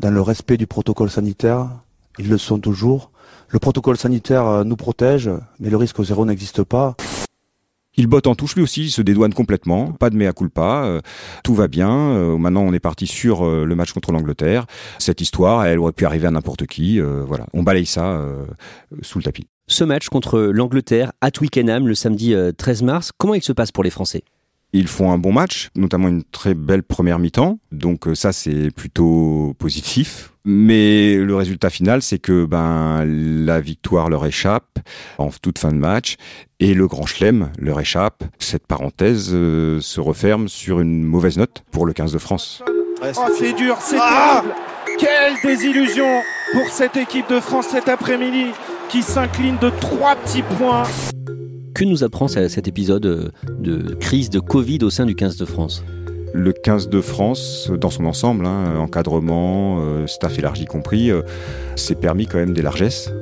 dans 0.00 0.10
le 0.10 0.20
respect 0.20 0.58
du 0.58 0.66
protocole 0.66 1.08
sanitaire. 1.08 1.70
Ils 2.18 2.28
le 2.28 2.36
sont 2.36 2.58
toujours. 2.58 3.10
Le 3.48 3.58
protocole 3.58 3.96
sanitaire 3.96 4.46
euh, 4.46 4.64
nous 4.64 4.76
protège, 4.76 5.30
mais 5.60 5.70
le 5.70 5.78
risque 5.78 6.02
zéro 6.02 6.26
n'existe 6.26 6.62
pas. 6.62 6.94
Il 7.98 8.08
botte 8.08 8.26
en 8.26 8.34
touche 8.34 8.56
lui 8.56 8.62
aussi, 8.62 8.84
il 8.84 8.90
se 8.90 9.00
dédouane 9.00 9.32
complètement, 9.32 9.92
pas 9.92 10.10
de 10.10 10.16
mea 10.16 10.32
culpa, 10.32 10.84
euh, 10.84 11.00
tout 11.42 11.54
va 11.54 11.66
bien. 11.66 11.90
Euh, 11.90 12.36
maintenant, 12.36 12.60
on 12.60 12.74
est 12.74 12.80
parti 12.80 13.06
sur 13.06 13.46
euh, 13.46 13.64
le 13.64 13.74
match 13.74 13.92
contre 13.92 14.12
l'Angleterre. 14.12 14.66
Cette 14.98 15.22
histoire, 15.22 15.64
elle 15.64 15.78
aurait 15.78 15.92
pu 15.92 16.04
arriver 16.04 16.26
à 16.26 16.30
n'importe 16.30 16.66
qui. 16.66 17.00
voilà, 17.00 17.46
on 17.54 17.62
balaye 17.62 17.86
ça 17.86 18.20
sous 19.02 19.18
le 19.18 19.24
tapis. 19.24 19.46
Ce 19.68 19.84
match 19.84 20.08
contre 20.08 20.38
l'Angleterre 20.40 21.12
à 21.20 21.30
Twickenham 21.30 21.88
le 21.88 21.94
samedi 21.94 22.34
13 22.56 22.82
mars, 22.82 23.12
comment 23.16 23.34
il 23.34 23.42
se 23.42 23.52
passe 23.52 23.72
pour 23.72 23.84
les 23.84 23.90
Français? 23.90 24.22
Ils 24.72 24.88
font 24.88 25.10
un 25.10 25.18
bon 25.18 25.32
match, 25.32 25.70
notamment 25.74 26.08
une 26.08 26.24
très 26.24 26.54
belle 26.54 26.82
première 26.82 27.18
mi-temps. 27.18 27.58
Donc 27.72 28.06
ça, 28.14 28.32
c'est 28.32 28.70
plutôt 28.70 29.54
positif. 29.58 30.32
Mais 30.48 31.16
le 31.16 31.34
résultat 31.34 31.70
final, 31.70 32.02
c'est 32.02 32.20
que 32.20 32.44
ben 32.44 33.04
la 33.04 33.60
victoire 33.60 34.08
leur 34.08 34.24
échappe 34.26 34.78
en 35.18 35.28
toute 35.30 35.58
fin 35.58 35.72
de 35.72 35.76
match 35.76 36.16
et 36.60 36.72
le 36.72 36.86
grand 36.86 37.04
chelem 37.04 37.50
leur 37.58 37.80
échappe. 37.80 38.22
Cette 38.38 38.64
parenthèse 38.64 39.30
euh, 39.32 39.80
se 39.80 40.00
referme 40.00 40.48
sur 40.48 40.78
une 40.78 41.02
mauvaise 41.02 41.36
note 41.36 41.64
pour 41.72 41.84
le 41.84 41.92
15 41.92 42.12
de 42.12 42.18
France. 42.18 42.62
Oh, 43.02 43.06
c'est 43.36 43.54
dur, 43.54 43.76
c'est 43.80 43.98
ah 44.00 44.44
Quelle 44.98 45.34
désillusion 45.42 46.22
pour 46.52 46.68
cette 46.70 46.96
équipe 46.96 47.28
de 47.28 47.40
France 47.40 47.66
cet 47.72 47.88
après-midi 47.88 48.52
qui 48.88 49.02
s'incline 49.02 49.58
de 49.58 49.70
trois 49.80 50.14
petits 50.14 50.42
points. 50.42 50.84
Que 51.76 51.84
nous 51.84 52.04
apprend 52.04 52.26
cet 52.26 52.68
épisode 52.68 53.04
euh, 53.04 53.28
de 53.58 53.92
crise 53.96 54.30
de 54.30 54.40
Covid 54.40 54.78
au 54.80 54.88
sein 54.88 55.04
du 55.04 55.14
15 55.14 55.36
de 55.36 55.44
France? 55.44 55.84
Le 56.32 56.54
15 56.54 56.88
de 56.88 57.02
France, 57.02 57.70
dans 57.78 57.90
son 57.90 58.06
ensemble, 58.06 58.46
hein, 58.46 58.78
encadrement, 58.78 59.80
euh, 59.80 60.06
staff 60.06 60.38
élargi 60.38 60.64
compris, 60.64 61.10
euh, 61.10 61.20
s'est 61.74 61.94
permis 61.94 62.24
quand 62.24 62.38
même 62.38 62.54
des 62.54 62.62
largesses. 62.62 63.12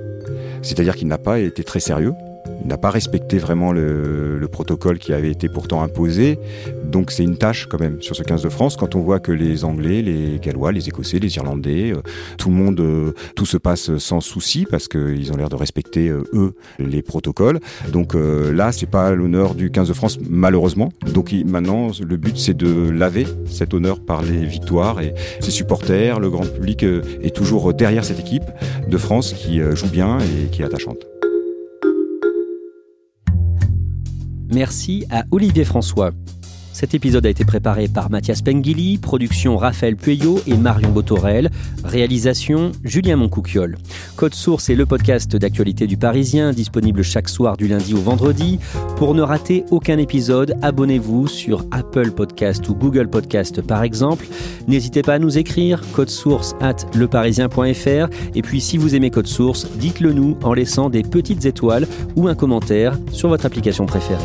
C'est-à-dire 0.63 0.95
qu'il 0.95 1.09
n'a 1.09 1.19
pas 1.19 1.41
été 1.41 1.65
très 1.65 1.81
sérieux. 1.81 2.15
Il 2.63 2.69
n'a 2.69 2.79
pas 2.79 2.91
respecté 2.91 3.39
vraiment 3.39 3.73
le, 3.73 4.49
protocole 4.53 4.99
qui 4.99 5.13
avait 5.13 5.31
été 5.31 5.49
pourtant 5.49 5.83
imposé. 5.83 6.39
Donc 6.85 7.11
c'est 7.11 7.25
une 7.25 7.37
tâche 7.37 7.67
quand 7.67 7.81
même 7.81 8.01
sur 8.01 8.15
ce 8.15 8.23
15 8.23 8.43
de 8.43 8.49
France 8.49 8.77
quand 8.77 8.95
on 8.95 9.01
voit 9.01 9.19
que 9.19 9.33
les 9.33 9.65
Anglais, 9.65 10.01
les 10.01 10.39
Gallois, 10.39 10.71
les 10.71 10.87
Écossais, 10.89 11.19
les 11.19 11.35
Irlandais, 11.37 11.93
euh, 11.93 12.03
tout 12.39 12.51
le 12.51 12.55
monde, 12.55 12.79
euh, 12.79 13.13
tout 13.35 13.47
se 13.47 13.57
passe 13.57 13.97
sans 13.97 14.21
souci 14.21 14.65
parce 14.71 14.87
qu'ils 14.87 15.33
ont 15.33 15.37
l'air 15.37 15.49
de 15.49 15.57
respecter 15.57 16.09
euh, 16.09 16.23
eux 16.35 16.55
les 16.79 17.03
protocoles. 17.03 17.59
Donc 17.91 18.15
là, 18.15 18.71
c'est 18.71 18.87
pas 18.87 19.13
l'honneur 19.13 19.55
du 19.55 19.71
15 19.71 19.89
de 19.89 19.93
France 19.93 20.19
malheureusement. 20.29 20.93
Donc 21.13 21.35
maintenant, 21.47 21.91
le 22.01 22.17
but 22.17 22.39
c'est 22.39 22.57
de 22.57 22.91
laver 22.91 23.27
cet 23.47 23.75
honneur 23.75 23.99
par 23.99 24.23
les 24.23 24.45
victoires 24.45 25.01
et 25.01 25.15
ses 25.41 25.51
supporters, 25.51 26.21
le 26.21 26.31
grand 26.31 26.47
public 26.47 26.85
est 26.85 27.35
toujours 27.35 27.75
derrière 27.75 28.05
cette 28.05 28.21
équipe 28.21 28.45
de 28.89 28.99
France 28.99 29.33
qui 29.33 29.61
joue 29.75 29.89
bien 29.89 30.19
et 30.21 30.51
qui 30.51 30.63
est 30.63 30.65
attachante. 30.65 31.14
Merci 34.53 35.05
à 35.11 35.25
Olivier 35.31 35.65
François. 35.65 36.11
Cet 36.75 36.93
épisode 36.93 37.25
a 37.25 37.29
été 37.29 37.45
préparé 37.45 37.87
par 37.87 38.11
Mathias 38.11 38.43
Pengili, 38.43 38.99
production 38.99 39.57
Raphaël 39.57 39.95
Pueyo 39.95 40.41
et 40.49 40.57
Marion 40.57 40.91
Botorel, 40.91 41.53
réalisation 41.85 42.73
Julien 42.83 43.15
Moncouquiol. 43.15 43.79
Code 44.17 44.35
Source 44.35 44.69
est 44.71 44.75
le 44.75 44.85
podcast 44.85 45.37
d'actualité 45.37 45.87
du 45.87 45.97
Parisien, 45.97 46.51
disponible 46.53 47.05
chaque 47.05 47.29
soir 47.29 47.57
du 47.57 47.69
lundi 47.69 47.95
au 47.95 48.01
vendredi. 48.01 48.59
Pour 48.97 49.15
ne 49.15 49.23
rater 49.23 49.65
aucun 49.71 49.99
épisode, 49.99 50.57
abonnez-vous 50.63 51.29
sur 51.29 51.65
Apple 51.71 52.11
Podcast 52.11 52.69
ou 52.69 52.75
Google 52.75 53.09
Podcast 53.09 53.63
par 53.63 53.85
exemple. 53.85 54.27
N'hésitez 54.67 55.03
pas 55.03 55.15
à 55.15 55.19
nous 55.21 55.39
écrire 55.39 55.81
code 55.93 56.11
source 56.11 56.57
at 56.61 56.77
leparisien.fr 56.97 58.09
et 58.35 58.43
puis 58.43 58.61
si 58.61 58.79
vous 58.79 58.97
aimez 58.97 59.11
Code 59.11 59.29
Source, 59.29 59.69
dites-le 59.77 60.13
nous 60.13 60.37
en 60.43 60.53
laissant 60.53 60.91
des 60.91 61.05
petites 61.05 61.45
étoiles 61.45 61.87
ou 62.17 62.27
un 62.27 62.35
commentaire 62.35 62.99
sur 63.13 63.29
votre 63.29 63.47
application 63.47 63.87
préférée. 63.87 64.25